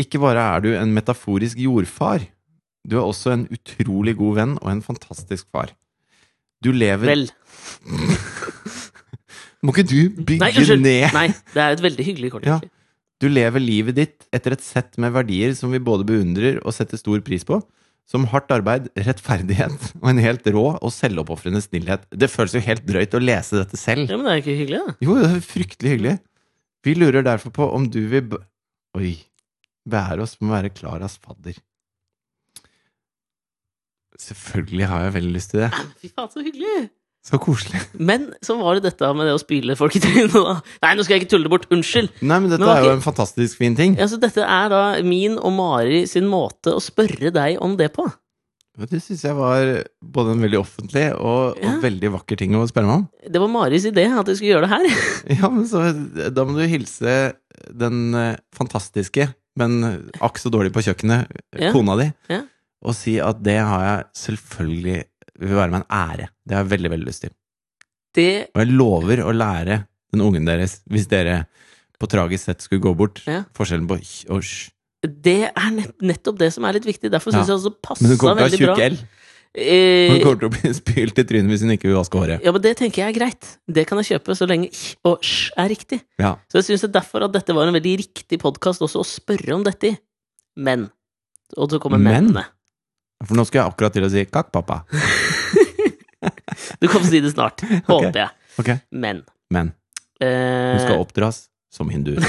[0.00, 2.24] Ikke bare er du en metaforisk jordfar,
[2.88, 5.70] du er også en utrolig god venn og en fantastisk far.
[6.64, 7.26] Du lever Vel.
[9.64, 10.82] Må ikke du bygge Nei, unnskyld.
[10.84, 12.48] ned Nei, det er et veldig hyggelig kort.
[12.48, 12.58] Ja.
[12.58, 12.72] egentlig.
[13.22, 17.00] Du lever livet ditt etter et sett med verdier som vi både beundrer og setter
[17.00, 17.60] stor pris på,
[18.04, 22.04] som hardt arbeid, rettferdighet og en helt rå og selvoppofrende snillhet.
[22.12, 24.10] Det føles jo helt drøyt å lese dette selv.
[24.10, 24.96] Ja, men det er ikke hyggelig, da.
[25.06, 26.16] Jo, det er fryktelig hyggelig.
[26.84, 28.42] Vi lurer derfor på om du vil b
[28.98, 29.14] Oi.
[29.88, 31.56] Bære oss med å være Klaras fadder.
[34.20, 35.70] Selvfølgelig har jeg veldig lyst til det.
[36.02, 36.90] Fy faen, så hyggelig!
[37.24, 37.80] Så koselig.
[37.96, 40.58] Men så var det dette med det å spyle folk i trynet, da.
[40.84, 41.64] Nei, nå skal jeg ikke tulle det bort.
[41.72, 42.10] Unnskyld.
[42.20, 43.94] Nei, men dette Men er jo ikke- en fantastisk fin ting.
[43.96, 47.94] Ja, Så dette er da min og Mari sin måte å spørre deg om det
[47.96, 48.04] på.
[48.76, 51.76] Det syns jeg var både en veldig offentlig og, Ja.
[51.76, 53.08] og veldig vakker ting å spørre meg om.
[53.30, 55.38] Det var Maris idé at du skulle gjøre det her.
[55.40, 55.80] Ja, men så
[56.34, 57.34] Da må du hilse
[57.72, 61.72] den eh, fantastiske, men akk så dårlig på kjøkkenet, Ja.
[61.72, 62.42] kona di, Ja.
[62.84, 64.98] Og si at det har jeg selvfølgelig
[65.40, 66.28] vil være meg en ære.
[66.46, 67.32] Det har jeg veldig, veldig lyst til.
[68.14, 69.80] Det Og jeg lover å lære
[70.14, 71.46] den ungen deres, hvis dere
[71.98, 73.44] på tragisk sett skulle gå bort, Ja.
[73.56, 74.70] forskjellen på hj og sj.
[75.04, 77.10] Det er nett, nettopp det som er litt viktig.
[77.10, 77.54] Derfor syns Ja.
[77.54, 78.76] jeg også passa Men hun kommer til å veldig ha bra.
[78.76, 79.08] tjukk L.
[79.56, 82.42] Eh, Hun kommer til å bli spylt i trynet hvis hun ikke vil vaske håret.
[82.42, 83.58] ja, men det tenker jeg er greit.
[83.70, 86.00] Det kan jeg kjøpe så lenge hj og sj er riktig.
[86.18, 86.36] Ja.
[86.50, 89.62] Så jeg syns derfor at dette var en veldig riktig podkast også å spørre om
[89.62, 89.98] dette i.
[90.56, 90.90] Men.
[91.56, 92.32] Og så kommer Men?
[92.32, 92.46] mennene.
[93.24, 94.82] For nå skal jeg akkurat til å si kakk, pappa.
[96.80, 97.60] Du kommer til å si det snart,
[97.90, 98.30] håper jeg.
[98.62, 98.78] Okay.
[98.94, 99.24] Men.
[99.52, 99.74] men
[100.22, 102.22] Eh, hun skal oppdras som hinduer.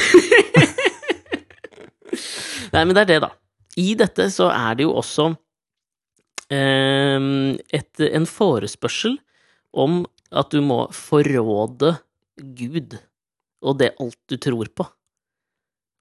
[2.73, 3.29] Nei, men det er det, da.
[3.79, 5.29] I dette så er det jo også
[6.49, 7.19] eh,
[7.77, 9.19] et, en forespørsel
[9.75, 10.03] om
[10.35, 11.95] at du må forråde
[12.57, 12.97] Gud
[13.65, 14.87] og det alt du tror på.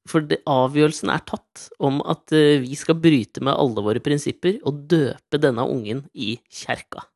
[0.08, 4.58] For det, avgjørelsen er tatt om at eh, vi skal bryte med alle våre prinsipper
[4.68, 7.06] og døpe denne ungen i kjerka.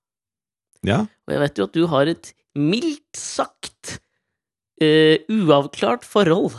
[0.86, 1.04] Ja.
[1.26, 3.98] Og jeg vet jo at du har et mildt sagt
[4.82, 6.54] uh, uavklart forhold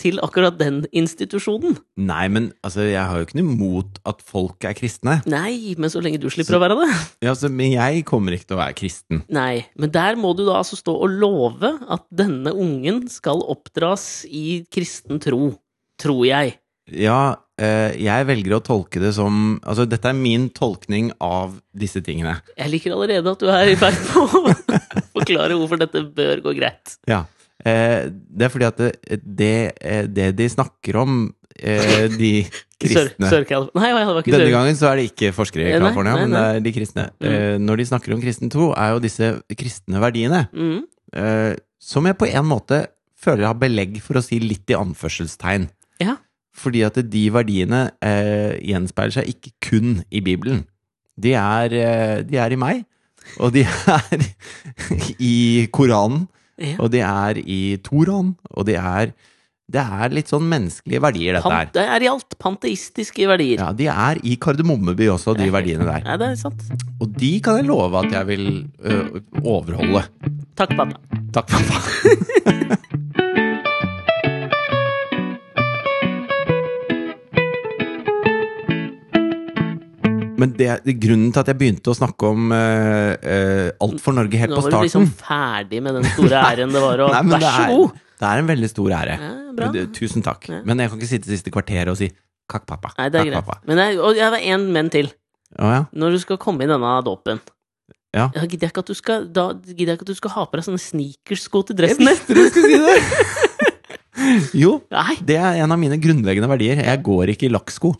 [0.00, 1.76] til akkurat den institusjonen.
[2.02, 5.20] Nei, men altså, jeg har jo ikke noe imot at folk er kristne.
[5.30, 6.88] Nei, men så lenge du slipper å være det.
[7.22, 9.22] Ja, så, men jeg kommer ikke til å være kristen.
[9.32, 14.24] Nei, men der må du da altså stå og love at denne ungen skal oppdras
[14.26, 15.52] i kristen tro.
[16.04, 16.58] Tror jeg.
[16.92, 22.02] Ja, eh, jeg velger å tolke det som Altså, dette er min tolkning av disse
[22.04, 22.36] tingene.
[22.58, 24.42] Jeg liker allerede at du er i ferd med å
[25.16, 26.98] forklare hvorfor dette bør gå greit.
[27.08, 27.22] Ja.
[27.64, 28.90] Eh, det er fordi at det,
[29.24, 31.24] det, eh, det de snakker om,
[31.54, 32.30] de
[32.82, 35.76] kristne Sør, Sør Nei, jeg var ikke Denne gangen så er det ikke forskere i
[35.76, 37.04] California, men det er de kristne.
[37.22, 37.62] Mm.
[37.62, 40.82] Når de snakker om kristen tro, er jo disse kristne verdiene, Mm.
[41.78, 42.80] som jeg på en måte
[43.14, 45.68] føler jeg har belegg for å si litt i anførselstegn.
[46.02, 46.16] Ja.
[46.54, 50.64] Fordi at de verdiene eh, gjenspeiler seg ikke kun i Bibelen.
[51.18, 52.84] De er, eh, de er i meg,
[53.42, 53.62] og de
[53.98, 54.24] er
[55.18, 56.26] i Koranen,
[56.62, 56.76] ja.
[56.78, 59.14] og de er i Toraen, og de er
[59.64, 61.68] Det er litt sånn menneskelige verdier, dette her.
[61.72, 63.62] det er i alt panteistiske verdier.
[63.62, 66.04] Ja, De er i Kardemommeby også, de verdiene der.
[66.04, 66.66] Nei, det er sant.
[67.00, 68.44] Og de kan jeg love at jeg vil
[68.84, 68.98] ø,
[69.40, 70.04] overholde.
[70.54, 71.00] Takk, pappa.
[71.32, 72.73] Takk, pappa.
[80.40, 83.14] Men det, det, grunnen til at jeg begynte å snakke om uh,
[83.84, 86.82] Alt for Norge helt Nå på var du liksom ferdig med den store æren det
[86.82, 88.00] var og Vær det så god!
[88.14, 89.14] Det er en veldig stor ære.
[89.18, 90.46] Ja, Tusen takk.
[90.48, 90.60] Ja.
[90.64, 92.08] Men jeg kan ikke sitte siste kvarteret og si
[92.48, 92.92] 'kakk, pappa'.
[92.98, 93.44] Nei, det er kakk, greit.
[93.44, 93.60] pappa.
[93.68, 95.10] Men jeg, og jeg har én menn til.
[95.58, 95.82] Å ja?
[95.94, 97.42] Når du skal komme i denne dåpen
[98.14, 98.28] Ja.
[98.30, 100.44] Da gidder jeg ikke at du skal, da gidder jeg ikke at du skal ha
[100.46, 102.14] på deg sånne sneakersko til Jeg dressen din.
[102.14, 103.44] visste du skulle si det!
[104.62, 106.78] jo, Nei, det er en av mine grunnleggende verdier.
[106.86, 107.90] Jeg går ikke i lakksko.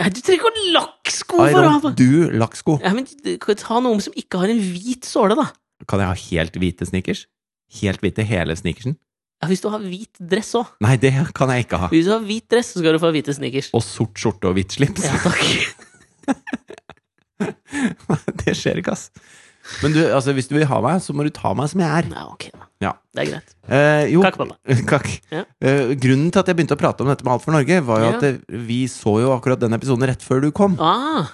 [0.00, 2.78] Nei, du trenger ikke ha lakksko I for å ha don't do lakksko.
[2.80, 5.50] ja, men du kan Ta noen som ikke har en hvit såle, da.
[5.90, 7.26] Kan jeg ha helt hvite sneakers?
[7.80, 8.96] Helt hvite hele sneakersen?
[9.42, 10.70] Ja, Hvis du har hvit dress òg.
[10.84, 11.88] Nei, det kan jeg ikke ha.
[11.92, 13.72] Hvis du har hvit dress, så skal du få hvite sneakers.
[13.74, 15.02] Og sort skjorte og hvitt slips.
[15.08, 15.42] Ja, takk.
[18.44, 19.08] det skjer ikke, ass.
[19.82, 21.90] Men du, altså, hvis du vil ha meg, så må du ta meg som jeg
[22.02, 22.08] er.
[22.14, 22.68] Ja, ok, da.
[22.82, 22.92] Ja.
[23.14, 23.52] Det er greit.
[23.70, 24.38] Eh, jo, Kakk.
[24.92, 25.08] Kakk.
[25.30, 25.44] Ja.
[25.62, 28.00] Eh, grunnen til at jeg begynte å prate om dette med Alt for Norge, var
[28.02, 28.14] jo Ja.
[28.16, 30.74] at det, vi så jo akkurat den episoden rett før du kom.
[30.82, 31.30] Ah,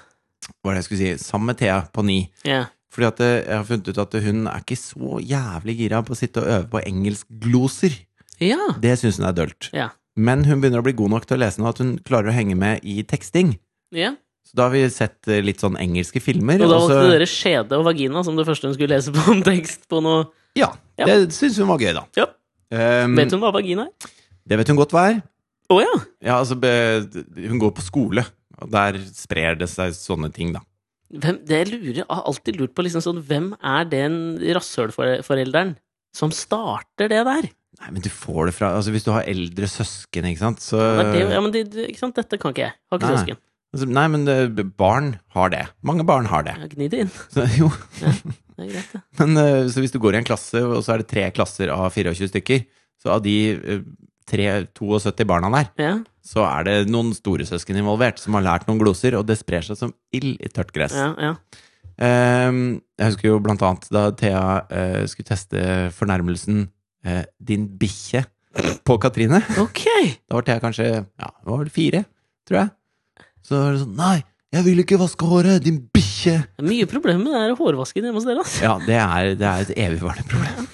[0.64, 2.20] Var det jeg skulle si, Sammen med Thea på ni.
[2.44, 2.66] ja.
[2.88, 6.14] Fordi at eh, jeg har funnet ut at hun er ikke så jævlig gira på
[6.14, 7.98] å sitte og øve på engelskgloser.
[8.40, 8.56] Ja.
[8.80, 9.68] Det syns hun er dølt.
[9.76, 9.90] Ja.
[10.18, 12.34] Men hun begynner å bli god nok til å lese nå at hun klarer å
[12.34, 13.56] henge med i teksting.
[13.94, 14.14] ja.
[14.48, 16.56] Så da har vi sett eh, litt sånn engelske filmer.
[16.64, 19.42] Og da valgte dere skjede og vagina som det første hun skulle lese på om
[19.44, 20.22] tekst på noe
[20.56, 21.06] Ja, Ja.
[21.06, 22.04] det syns hun var gøy, da.
[22.18, 22.28] Ja.
[22.74, 24.14] Um, Vet hun hva vagina er?
[24.48, 25.20] Det vet hun godt hva er.
[25.68, 25.92] Oh, ja!
[26.24, 28.24] Ja, altså, hun går på skole,
[28.58, 30.62] og der sprer det seg sånne ting, da.
[31.08, 34.16] Hvem, det jeg lurer, jeg har alltid lurt på liksom sånn, hvem er den
[34.56, 35.76] rasshølforelderen
[36.16, 37.48] som starter det der?
[37.78, 40.80] Nei, men du får det fra Altså, hvis du har eldre søsken, ikke sant, så
[40.80, 42.16] er det, ja, men det, ikke sant?
[42.18, 42.76] Dette kan ikke jeg.
[42.90, 43.20] Har ikke Nei.
[43.22, 43.40] søsken.
[43.76, 45.62] altså, Nei, men det, barn har det.
[45.86, 46.56] Mange barn har det.
[46.74, 47.12] Gni det inn.
[47.32, 47.70] Så, jo,
[48.58, 49.00] Det er greit, det.
[49.20, 51.70] men eh, så hvis du går i en klasse, og så er det tre klasser
[51.70, 52.64] av 24 stykker,
[52.98, 53.84] så av de eh,
[54.28, 55.92] tre, 72 barna der, Ja.
[56.26, 59.78] så er det noen storesøsken involvert som har lært noen gloser, og det sprer seg
[59.78, 60.96] som ild i tørt gress.
[60.98, 61.36] Ja, ja.
[61.98, 62.58] Um,
[62.98, 65.62] jeg husker jo blant annet da Thea uh, skulle teste
[65.96, 66.60] fornærmelsen
[67.06, 68.22] uh, 'din bikkje'
[68.86, 69.40] på Katrine.
[69.58, 70.12] Okay.
[70.30, 72.04] Da var Thea kanskje ja, var fire,
[72.46, 72.70] tror jeg.
[73.42, 74.18] Så var det sånn 'Nei,
[74.54, 76.38] jeg vil ikke vaske håret, din bikkje'.
[76.56, 78.62] Det er mye problemer med den der hårvasken hjemme hos dere, altså.
[78.64, 80.68] Ja, det er, det er et evigvarende problem.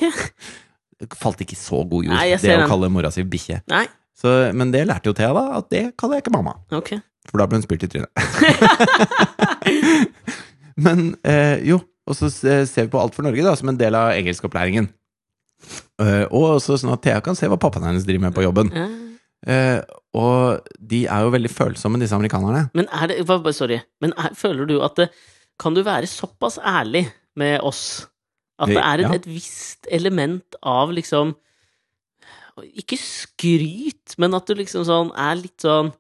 [1.01, 2.71] Det falt ikke så god jord, Nei, jeg det ser å den.
[2.71, 3.63] kalle mora si bikkje.
[3.69, 6.55] Nei, Så, men det lærte jo Thea, da, at det kaller jeg ikke mamma.
[6.73, 6.95] ok.
[7.31, 8.11] For da ble hun spylt i trynet.
[10.77, 13.79] Men eh, jo, og så se- ser vi på Alt for Norge da, som en
[13.81, 14.89] del av engelskopplæringen.
[16.03, 18.73] Eh, og også sånn at Thea kan se hva pappaen hennes driver med på jobben.
[19.47, 19.79] Eh,
[20.15, 22.69] og de er jo veldig følsomme, disse amerikanerne.
[22.75, 23.81] Men er det Sorry.
[24.01, 25.09] Men er, føler du at det,
[25.59, 28.09] Kan du være såpass ærlig med oss
[28.59, 29.13] at det er et, Ja.
[29.15, 31.35] et visst element av liksom
[32.79, 35.93] Ikke skryt, men at du liksom sånn er litt sånn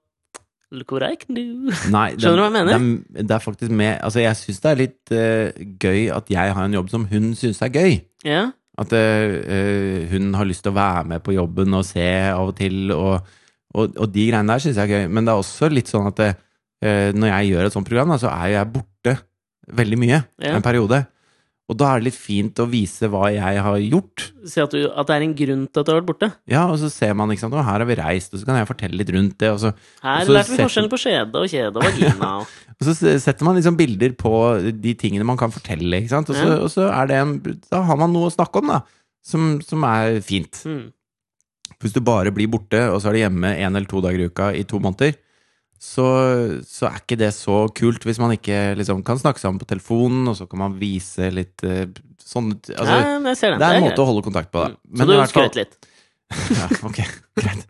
[0.74, 1.70] Look what I can do.
[1.90, 2.78] Nei, Skjønner du hva jeg mener?
[3.14, 6.54] Det det er faktisk med Altså, jeg syns det er litt uh, gøy at jeg
[6.54, 7.98] har en jobb som hun syns er gøy.
[8.26, 8.48] Ja.
[8.80, 12.48] At eh, eh, hun har lyst til å være med på jobben og se av
[12.50, 13.22] og til, og,
[13.75, 15.09] og, og de greiene der syns jeg er gøy.
[15.11, 16.31] Men det er også litt sånn at det,
[16.85, 19.18] eh, når jeg gjør et sånt program, da, så er jeg borte
[19.75, 20.55] veldig mye Ja.
[20.57, 21.07] en periode.
[21.64, 24.27] Og da er det litt fint å vise hva jeg har gjort.
[24.45, 26.29] Si at, du, at det er en grunn til at du har vært borte.
[26.53, 28.59] Ja, og så ser man, ikke sant, og her har vi reist, og så kan
[28.61, 29.70] jeg fortelle litt rundt det, og så,
[30.05, 32.29] Her lærte vi forskjellen på skjede og kjede og vagina.
[32.43, 34.35] og- og så setter man liksom bilder på
[34.77, 36.59] de tingene man kan fortelle, ikke sant, og så, Ja.
[36.61, 37.33] og så er det en,
[37.72, 38.83] da har man noe å snakke om, da,
[39.25, 40.61] som, som er fint.
[40.68, 40.93] Mm.
[41.85, 44.28] Hvis du bare blir borte, og så er du hjemme en eller to dager i
[44.32, 45.14] uka i to måneder,
[45.85, 46.05] så,
[46.64, 50.22] så er ikke det så kult hvis man ikke liksom kan snakke sammen på telefonen,
[50.32, 51.91] og så kan man vise litt eh,
[52.24, 53.35] sånn altså, ja, det.
[53.37, 53.85] Det er en greit.
[53.91, 54.78] måte å holde kontakt på, da.
[54.89, 55.76] Men Så du skrøt litt.
[56.57, 57.03] Ja, ok,
[57.37, 57.66] greit.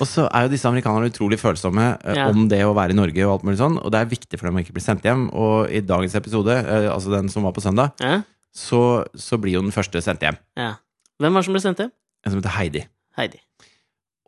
[0.00, 2.26] Og så, er jo disse amerikanerne utrolig følsomme eh, Ja.
[2.32, 4.48] om det å være i Norge og alt mulig sånn, og det er viktig for
[4.50, 5.28] dem å ikke bli sendt hjem.
[5.30, 8.18] Og i dagens episode, eh, altså den som var på søndag, Ja?
[8.50, 8.82] så,
[9.14, 10.40] så blir jo den første sendt hjem.
[10.58, 10.74] ja.
[11.18, 11.88] Hvem var det som ble sendt hjem?
[12.28, 12.84] En som heter Heidi.
[13.18, 13.40] Heidi.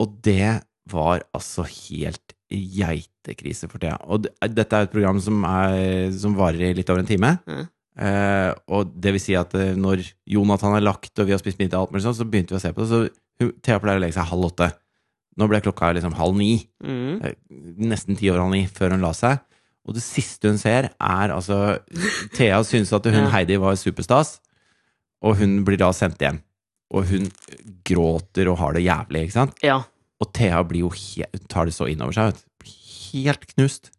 [0.01, 3.99] Og det var altså helt geitekrise for tida.
[4.11, 7.35] Og det, dette er et program som, er, som varer i litt over en time.
[7.47, 7.67] Mm.
[8.01, 11.61] Eh, og det vil si at eh, når Jonathan er lagt, og vi har spist
[11.61, 12.91] middag, og alt mulig sånn, så begynte vi å se på det.
[12.91, 14.71] Så Thea pleier å legge seg halv åtte.
[15.39, 16.53] Nå ble klokka liksom halv ni.
[16.83, 17.21] Mm.
[17.29, 17.37] eh,
[17.93, 19.45] Nesten ti over halv ni før hun la seg.
[19.89, 21.79] Og det siste hun ser, er altså
[22.37, 23.31] Thea syns at hun Ja.
[23.33, 24.39] Heidi var superstas,
[25.25, 26.41] og hun blir da sendt hjem.
[26.91, 27.29] Og hun
[27.87, 29.59] gråter og har det jævlig, ikke sant?
[29.65, 29.81] Ja.
[30.21, 32.33] Og Thea blir jo helt, tar det så innover seg.
[32.35, 32.73] vet.
[33.11, 33.91] Helt knust.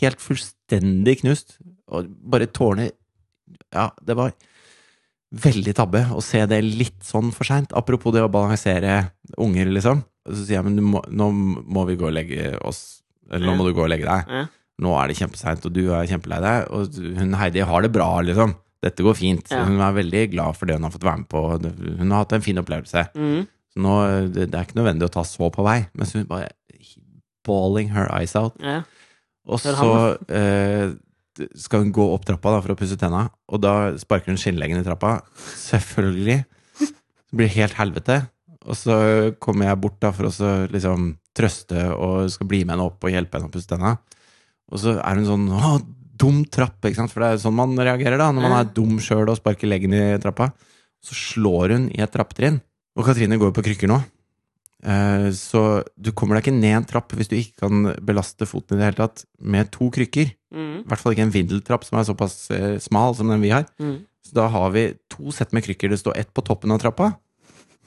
[0.00, 1.58] Helt fullstendig knust.
[1.88, 2.90] Og bare tårene
[3.72, 4.32] Ja, det var
[5.28, 7.72] veldig tabbe å se det litt sånn for seint.
[7.76, 10.00] Apropos det å balansere unger, liksom.
[10.28, 13.02] Så sier jeg men du må, nå må vi gå og legge oss.
[13.28, 14.32] Eller nå må du gå og legge deg.
[14.32, 14.46] Ja.
[14.84, 16.68] Nå er det kjempeseint, og du er kjempelei deg.
[16.72, 18.54] Og hun Heidi har det bra, liksom.
[18.84, 19.50] Dette går fint.
[19.50, 19.64] Ja.
[19.66, 21.42] Hun er veldig glad for det hun har fått være med på.
[21.98, 23.08] Hun har hatt en fin opplevelse.
[23.18, 23.48] Mm.
[23.74, 23.96] Så nå,
[24.34, 26.52] det, er ikke nødvendig å ta så på vei, mens hun bare
[27.48, 28.56] balling her eyes out.
[28.62, 28.82] ja.
[29.48, 29.92] Og så
[30.28, 30.90] eh,
[31.56, 34.82] skal hun gå opp trappa da, for å pusse tenna, og da sparker hun skinnleggen
[34.82, 35.18] i trappa.
[35.70, 36.42] Selvfølgelig.
[36.78, 38.18] Det blir helt helvete.
[38.68, 38.98] Og så
[39.40, 43.14] kommer jeg bort da for å liksom trøste og skal bli med henne opp og
[43.14, 43.94] hjelpe henne å pusse tenna.
[44.68, 45.78] Og så er hun sånn Å,
[46.18, 47.12] dum trapp, ikke sant?
[47.14, 49.70] For det er jo sånn man reagerer da, når man er dum sjøl og sparker
[49.70, 50.50] leggen i trappa.
[51.04, 52.60] Så slår hun i et trappetrinn.
[52.98, 54.00] Og Katrine går på krykker nå.
[54.82, 55.62] Eh, Så
[55.98, 58.88] du kommer deg ikke ned en trapp hvis du ikke kan belaste foten i det
[58.90, 60.32] hele tatt med to krykker.
[60.54, 60.74] Mm.
[60.82, 63.66] I hvert fall ikke en vindeltrapp som er såpass eh, smal som den vi har.
[63.82, 64.00] Mm.
[64.26, 65.90] Så da har vi to sett med krykker.
[65.94, 67.12] Det står ett på toppen av trappa,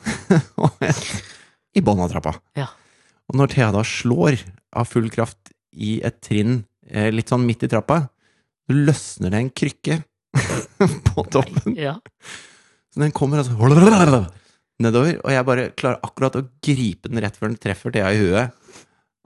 [0.63, 1.03] og ett
[1.77, 2.34] i bånn av trappa.
[2.59, 2.67] Ja.
[3.32, 4.39] Og når Thea da slår
[4.75, 8.05] av full kraft i et trinn eh, litt sånn midt i trappa,
[8.70, 9.97] løsner det en krykke
[11.09, 11.76] på toppen.
[11.80, 11.97] Ja.
[12.91, 13.55] Så den kommer altså
[14.82, 18.18] nedover, og jeg bare klarer akkurat å gripe den rett før den treffer Thea i
[18.22, 18.51] huet.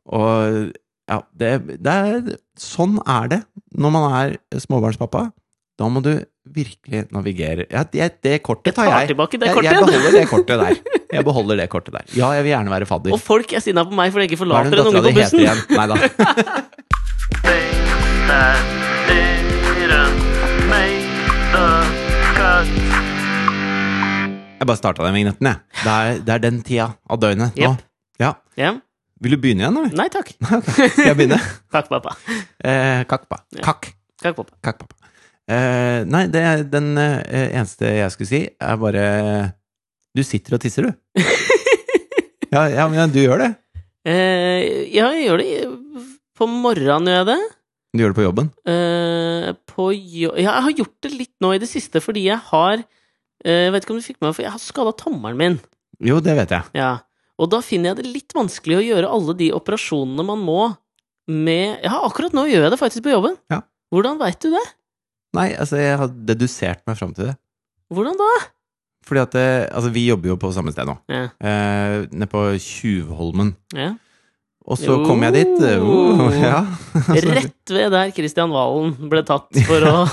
[0.05, 0.71] Og
[1.09, 3.39] ja, det, det er Sånn er det
[3.77, 5.27] når man er småbarnspappa.
[5.75, 6.13] Da må du
[6.45, 7.65] virkelig navigere.
[7.71, 9.07] Ja, det, det kortet tar jeg.
[9.11, 9.71] tilbake det Jeg, kortet.
[9.71, 10.73] jeg beholder det kortet der.
[11.15, 12.05] Jeg beholder det kortet der.
[12.15, 13.11] Ja, jeg vil gjerne være fadder.
[13.17, 15.39] Og folk er sinna på meg fordi jeg ikke er forlater en unge på bussen.
[15.75, 15.95] Nei da.
[24.65, 25.61] Jeg bare starta den vignetten, jeg.
[25.83, 27.61] Det er, det er den tida av døgnet nå.
[27.75, 27.81] Jepp.
[28.17, 28.31] Ja.
[28.57, 28.71] Ja.
[29.21, 29.91] Vil du begynne igjen, eller?
[29.99, 30.31] Nei takk.
[30.95, 31.37] Skal jeg begynne?
[31.75, 32.15] Takk, pappa.
[32.65, 33.43] Eh, kakpa.
[33.53, 33.61] Ja.
[33.67, 33.91] Kakk.
[34.23, 34.57] Takk, pappa.
[34.65, 35.11] Kakk, pappa.
[35.45, 39.05] Eh, nei, det er den eh, eneste jeg skulle si, er bare
[40.17, 41.21] Du sitter og tisser, du.
[42.55, 43.51] ja, ja, men du gjør det.
[44.09, 45.51] Eh, ja, jeg gjør det.
[46.35, 47.39] På morgenen gjør jeg det.
[47.95, 48.51] Du gjør det på jobben.
[48.67, 52.39] Uh, på jo ja, jeg har gjort det litt nå i det siste fordi jeg
[52.51, 55.59] har uh, vet ikke om du fikk med meg, for jeg har skada tommelen min.
[56.03, 56.71] Jo, det vet jeg.
[56.75, 56.97] Ja.
[57.39, 60.59] Og da finner jeg det litt vanskelig å gjøre alle de operasjonene man må
[61.31, 63.39] med Ja, akkurat nå gjør jeg det faktisk på jobben.
[63.51, 63.63] Ja.
[63.93, 64.65] Hvordan veit du det?
[65.35, 67.35] Nei, altså, jeg har dedusert meg fram til det.
[67.93, 68.31] Hvordan da?
[69.05, 70.95] Fordi at det, Altså, vi jobber jo på samme sted nå.
[71.11, 71.27] Ja.
[71.39, 73.55] Uh, nede på Tjuvholmen.
[73.75, 73.93] ja.
[74.66, 75.51] Og så kom jeg dit.
[75.61, 76.63] uh, ja.
[77.30, 79.95] Rett ved der Kristian Valen ble tatt for å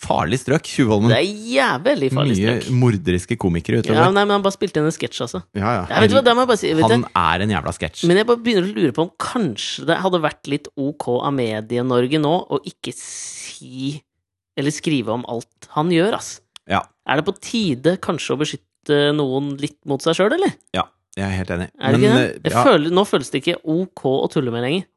[0.00, 1.10] Farlig strøk, Tjuvholmen.
[1.12, 2.68] Det er jævlig farlig Mye strøk.
[2.80, 4.14] morderiske komikere Ja, utover.
[4.16, 5.42] nei, men han bare spilte inn en sketsj, altså.
[5.52, 5.82] Ja, ja.
[5.90, 6.70] Jeg vet hva, det må jeg bare si.
[6.80, 8.06] Han er en jævla sketsj.
[8.08, 11.34] men jeg bare begynner å lure på om kanskje det hadde vært litt ok av
[11.36, 14.00] Medie-Norge nå å ikke si
[14.56, 16.30] eller skrive om alt han gjør, ass.
[16.68, 16.80] Ja.
[17.04, 20.56] Er det på tide kanskje å beskytte noen litt mot seg sjøl, eller?
[20.76, 20.86] Ja,
[21.20, 21.68] jeg er helt enig.
[21.80, 22.30] Er det ikke det?
[22.44, 24.88] eh, ja, føler, nå føles det ikke ok å tulle med lenger.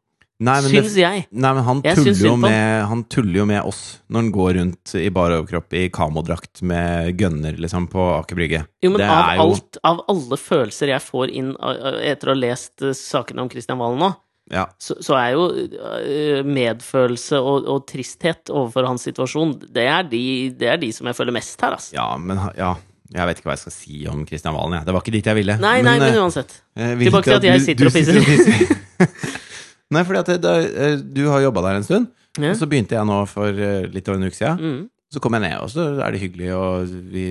[0.43, 1.25] nei, men Syns det, jeg.
[1.31, 4.53] nei, men han Jeg tuller, syns med, han tuller jo med oss når han går
[4.57, 8.63] rundt i bar overkropp i kamodrakt med gønner liksom, på Aker Brygge.
[8.83, 12.39] Jo, men Det av jo- alt, av alle følelser jeg får inn etter å ha
[12.41, 14.11] lest eh, sakene om Kristian Valen nå,
[14.51, 14.65] Ja.
[14.83, 20.23] så, så er jo øh, medfølelse og, og tristhet overfor hans situasjon det er, de,
[20.59, 21.93] det er de som jeg føler mest her, altså.
[21.95, 22.73] ja, men ja.
[23.13, 24.73] Jeg vet ikke hva jeg skal si om Kristian Valen.
[24.79, 24.83] Ja.
[24.87, 25.55] Det var ikke dit jeg ville.
[25.61, 26.55] Nei, nei, men eh, uansett.
[26.75, 28.17] eh, Tilbake til at jeg sitter og pisser.
[29.93, 32.07] Nei, fordi at det, eh, du har jobba der en stund,
[32.41, 32.49] Ja.
[32.49, 34.57] og så begynte jeg nå for eh, litt over en uke siden.
[34.57, 34.89] Mm.
[35.13, 37.25] Så kom jeg ned, og så er det hyggelig, og vi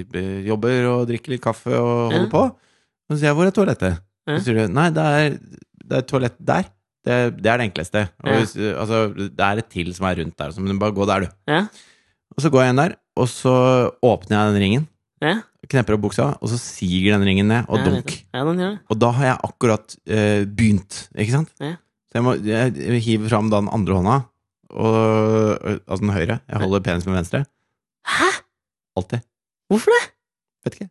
[0.46, 2.30] jobber og drikker litt kaffe og holder Ja.
[2.30, 2.42] på.
[3.10, 5.30] Og så sier jeg 'hvor er toalettet?' Så sier du 'nei, det er,
[5.88, 6.68] det er toalett der'.
[7.04, 8.08] Det, det er det enkleste.
[8.22, 11.20] Hvis, altså, det er et til som er rundt der, så men bare gå der,
[11.26, 11.28] du.
[11.48, 11.66] Ja.
[12.36, 14.88] Og så går jeg inn der, og så åpner jeg den ringen,
[15.22, 15.36] Ja,
[15.70, 18.14] knepper opp buksa, og så siger den ringen ned, og ja, dunk.
[18.34, 18.80] Ja, den gjør det.
[18.90, 21.52] Og da har jeg akkurat eh, begynt, ikke sant?
[21.62, 21.76] Ja.
[22.10, 24.16] Så jeg, må, jeg hiver fram da den andre hånda,
[24.72, 26.40] og, altså den høyre.
[26.48, 27.44] Jeg holder penis med venstre.
[28.08, 28.28] Hæ?
[28.98, 29.24] Alltid.
[29.70, 30.02] Hvorfor det?
[30.66, 30.90] Vet ikke.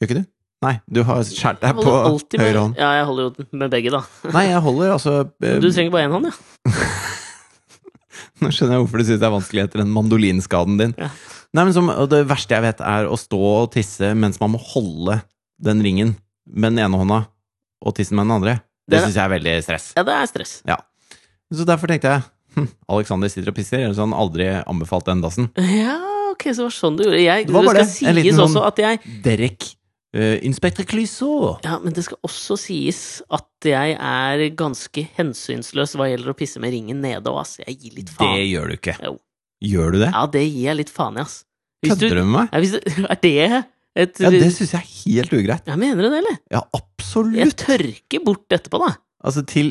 [0.00, 0.24] Gjør ikke du?
[0.64, 2.78] Nei, du har skåret deg på med, høyre hånd.
[2.80, 4.00] Ja, jeg holder jo med begge, da.
[4.32, 6.72] Nei, jeg holder altså eh, Du trenger bare én hånd, ja.
[8.42, 10.94] Nå skjønner jeg hvorfor du syns det er vanskelig etter den mandolinskaden din.
[11.00, 11.08] Ja.
[11.56, 14.60] Nei, men som, Det verste jeg vet, er å stå og tisse mens man må
[14.60, 15.22] holde
[15.62, 16.16] den ringen
[16.46, 17.22] med den ene hånda
[17.86, 18.54] og tisse med den andre.
[18.86, 19.86] Det Det- syns jeg er veldig stress.
[19.96, 20.52] Ja, det er stress.
[20.68, 20.76] Ja.
[21.52, 22.22] Så derfor tenkte jeg
[22.56, 25.48] hm, Alexander sitter og pisser, ellers har han aldri anbefalt den dassen.
[25.56, 25.96] Ja,
[26.32, 27.22] ok, så var det sånn du gjorde.
[27.24, 28.02] Jeg, Det var bare det.
[28.08, 29.74] En liten sånn- Derek
[30.16, 31.52] uh, Inspektør Clouseau.
[31.66, 33.00] Ja, men det skal også sies
[33.30, 37.58] at jeg er ganske hensynsløs hva gjelder å pisse med ringen nede òg, ass.
[37.62, 38.34] Jeg gir litt faen.
[38.36, 38.96] Det gjør du ikke.
[39.04, 39.14] Jo.
[39.66, 40.10] Gjør du det?
[40.12, 41.42] Ja, det gir jeg litt faen i, ass.
[41.86, 42.48] Kødder du med meg?
[42.52, 43.64] Ja, hvis det, er det
[43.96, 45.68] et Ja, det syns jeg er helt ugreit.
[45.70, 46.38] Ja, Mener du det, eller?
[46.52, 47.36] Ja, absolutt.
[47.38, 48.90] Jeg tørker bort etterpå, da.
[49.24, 49.70] Altså til.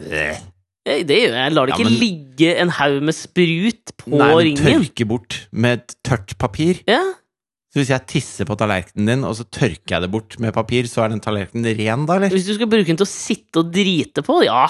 [0.00, 0.38] Eh,
[0.86, 1.42] Det gjør jeg.
[1.42, 4.64] Jeg lar det Ja, ikke men- ligge en haug med sprut på Nei, men ringen.
[4.86, 6.80] tørke bort med et tørt papir.
[6.88, 7.02] Ja,
[7.76, 10.86] Så hvis jeg tisser på tallerkenen din, og så tørker jeg det bort med papir,
[10.88, 12.30] så er den tallerkenen ren, da, eller?
[12.32, 14.62] Hvis du skal bruke den til å sitte og drite på, ja.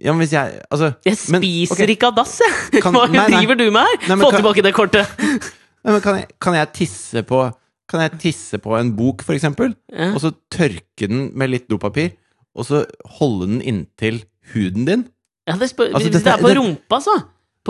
[0.00, 1.94] Ja, men hvis jeg Altså Jeg Men, spiser ok.
[1.94, 2.82] ikke av dass, jeg.
[2.84, 3.38] Kan- Hva nei, nei.
[3.38, 3.96] driver du med her?
[4.10, 5.08] Nei, men Få kan- tilbake det kortet.
[5.84, 7.40] Nei, men kan, jeg, kan jeg tisse på
[7.88, 10.10] Kan jeg tisse på en bok, for eksempel, Ja.
[10.12, 12.12] og så tørke den med litt dopapir,
[12.54, 12.84] og så
[13.16, 14.20] holde den inntil
[14.52, 15.06] huden din?
[15.48, 17.16] Ja, det Altså, hvis dette- det er på det- rumpa, så.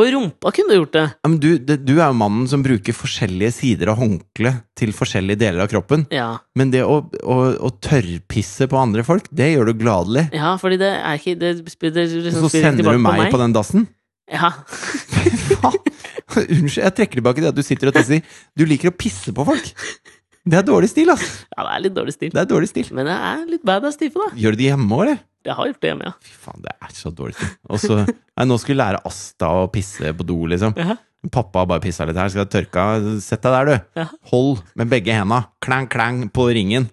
[0.01, 1.05] På rumpa kunne du gjort det.
[1.13, 4.95] Ja, men du, det, du er jo mannen som bruker forskjellige sider av håndkleet til
[4.97, 6.07] forskjellige deler av kroppen.
[6.15, 6.31] Ja.
[6.57, 10.31] Men det å, å, å tørrpisse på andre folk, det gjør du gladelig.
[10.33, 13.43] ja, fordi det er ikke Det, det, det Og liksom så sender du meg på
[13.43, 13.85] den dassen?
[14.31, 14.55] Ja.
[16.31, 18.25] Unnskyld, jeg trekker tilbake det at du sitter og tisser.
[18.57, 19.73] Du liker å pisse på folk.
[20.49, 21.27] Det er dårlig stil, altså.
[21.57, 22.31] ja, det er litt dårlig stil.
[22.33, 22.89] Det er dårlig stil.
[22.97, 24.31] Men jeg er litt badass type, da.
[24.41, 25.21] Gjør du det hjemme òg, eller?
[25.45, 26.15] Jeg har gjort det hjemme, ja.
[26.25, 27.53] Fy faen, det er så dårlig stil.
[27.69, 27.99] Og så
[28.51, 30.75] nå skulle jeg lære Asta å pisse på do, liksom.
[30.81, 30.97] Ja.
[31.33, 32.33] Pappa har bare pissa litt her.
[32.33, 33.09] Skal jeg tørke av?
[33.25, 34.01] Sett deg der, du.
[34.01, 34.07] Ja.
[34.33, 35.43] Hold med begge henda.
[35.65, 36.89] Klang, klang på ringen.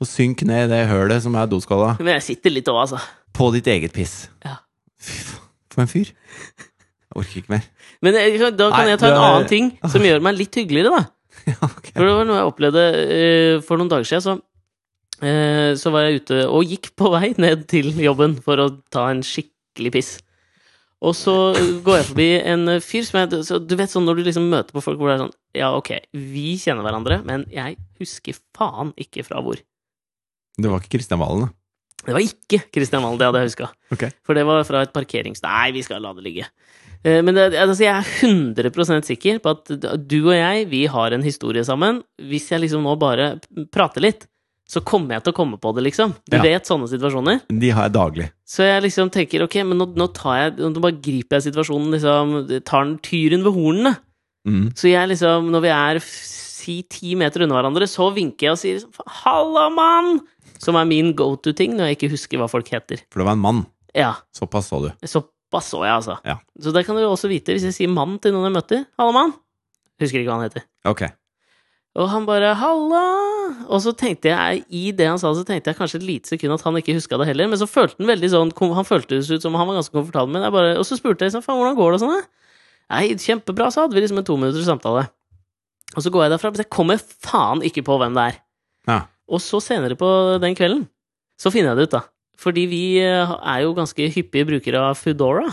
[0.00, 1.94] Og synk ned i det hølet som er doskåla.
[2.00, 3.00] Men jeg sitter litt òg, altså.
[3.36, 4.26] På ditt eget piss.
[4.44, 4.58] Ja.
[5.00, 6.12] Fy faen, for en fyr.
[6.12, 7.64] Jeg orker ikke mer.
[8.04, 11.08] Men da kan Nei, jeg ta en annen ting som gjør meg litt hyggeligere, da.
[11.50, 11.92] Ja, ok.
[11.94, 14.40] For det var noe jeg opplevde eh, for noen dager siden.
[14.40, 18.68] Så, eh, så var jeg ute og gikk på vei ned til jobben for å
[18.92, 20.12] ta en skikkelig piss.
[21.00, 21.34] Og så
[21.84, 24.76] går jeg forbi en fyr som jeg så Du vet sånn når du liksom møter
[24.76, 28.92] på folk hvor det er sånn Ja, ok, vi kjenner hverandre, men jeg husker faen
[29.00, 29.62] ikke fra hvor.
[30.60, 31.54] Det var ikke Kristian Valen, da.
[32.04, 33.70] Det var ikke Kristian Valen, det hadde jeg huska.
[33.92, 34.12] Okay.
[34.24, 35.42] For det var fra et parkerings...
[35.44, 36.46] Nei, vi skal la det ligge.
[37.04, 39.70] Eh, Men det, altså, jeg er 100% sikker på at
[40.08, 42.02] du og jeg, vi har en historie sammen.
[42.20, 43.38] Hvis jeg liksom nå bare
[43.72, 44.26] prater litt,
[44.70, 46.12] så kommer jeg til å komme på det, liksom.
[46.30, 46.42] Du Ja.
[46.44, 47.40] vet sånne situasjoner.
[47.48, 48.30] De har jeg daglig.
[48.46, 51.90] Så jeg liksom tenker ok, men nå, nå tar jeg Nå bare griper jeg situasjonen,
[51.90, 52.62] liksom.
[52.64, 53.96] Tar den tyren ved hornene.
[54.46, 54.70] Mm.
[54.74, 58.58] Så jeg liksom, når vi er si ti meter unna hverandre, så vinker jeg og
[58.60, 60.20] sier liksom, 'halla, mann'!
[60.58, 63.00] Som er min go to-ting når jeg ikke husker hva folk heter.
[63.10, 63.66] For det var en mann.
[63.94, 64.14] Ja.
[64.36, 64.92] Såpass så du.
[65.50, 66.14] Såpass så jeg, altså.
[66.22, 66.36] Ja.
[66.62, 68.84] Så det kan du også vite hvis jeg sier mann til noen jeg møter.
[68.94, 69.32] 'Halla, mann'.
[69.98, 70.62] Husker ikke hva han heter.
[70.86, 71.02] Ok.
[71.98, 73.66] Og han bare 'halla'.
[73.66, 76.54] Og så tenkte jeg, i det han sa, så tenkte jeg kanskje et lite sekund
[76.54, 77.48] at han ikke huska det heller.
[77.48, 80.46] Men så følte han veldig sånn Han føltes ut som han var ganske komfortabel med
[80.46, 80.78] det.
[80.78, 82.22] Og så spurte jeg sånn, faen, hvordan går det og sånn.
[82.90, 85.10] Nei, kjempebra, så hadde vi liksom en to minutters samtale.
[85.96, 88.40] Og så går jeg derfra, men jeg kommer faen ikke på hvem det er.
[88.86, 89.00] Ja.
[89.26, 90.86] Og så senere på den kvelden,
[91.38, 92.02] så finner jeg det ut, da.
[92.40, 95.50] Fordi vi eh, er jo ganske hyppige brukere av Foodora.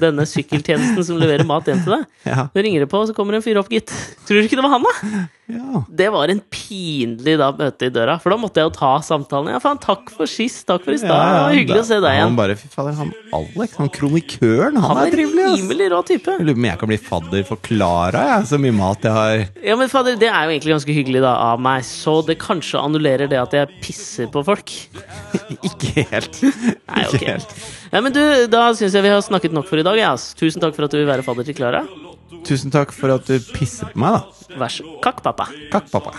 [0.00, 2.04] Denne sykkeltjenesten som leverer mat hjem til deg.
[2.24, 2.46] Ja.
[2.48, 3.90] Så ringer det på, og så kommer en fyr opp, gitt.
[4.24, 5.18] Tror du ikke det var han, da?
[5.52, 5.80] ja.
[5.92, 9.50] Det var en pinlig da møte i døra, for da måtte jeg jo ta samtalen.
[9.52, 11.12] Ja, faen, takk for sist, takk for i stad.
[11.12, 12.38] Det var hyggelig å se deg Han igjen.
[12.38, 15.60] bare, fy fader, han Alex, han kronikøren, han, Han er er trivelig, ass.
[15.60, 16.38] rimelig rå type.
[16.38, 19.16] Jeg lurer på om jeg kan bli fadder for Klara, jeg, så mye mat jeg
[19.18, 19.44] har.
[19.68, 22.80] Ja, men fadder, det er jo egentlig ganske hyggelig da av meg, så det kanskje
[22.80, 24.72] annullerer det at jeg pisser på folk.
[25.68, 26.40] Ikke helt.
[26.88, 27.56] Nei, Ikke helt.
[27.94, 29.94] Ja, men du, Da syns jeg vi har snakket nok for i dag.
[30.00, 30.14] Ja.
[30.18, 31.84] Tusen takk for at du vil være fadder til Klara.
[32.44, 34.56] Tusen takk for at du pisser på meg, da.
[34.58, 35.46] Vær så Kakk, pappa.
[35.70, 36.16] Kakk, pappa.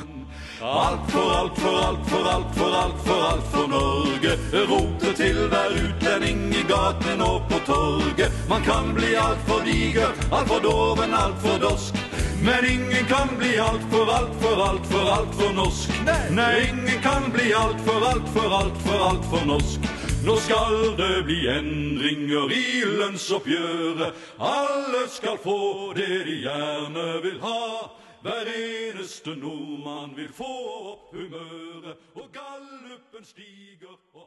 [0.66, 4.38] Alt for, alt for, alt for, alt for, alt for, alt for Norge.
[4.72, 8.40] Roter til hver utlending i gatene og på torget.
[8.50, 12.00] Man kan bli altfor diger, altfor doven, altfor dorsk.
[12.46, 16.02] Men ingen kan bli altfor, altfor, altfor, altfor norsk.
[16.40, 19.92] Nei, ingen kan bli altfor, altfor, altfor, altfor norsk.
[20.26, 24.16] Nå skal det bli endringer i lønnsoppgjøret.
[24.42, 27.92] Alle skal få det de gjerne vil ha.
[28.26, 30.50] Hver eneste nordmann vil få
[30.96, 34.26] opp humøret, og gallupen stiger og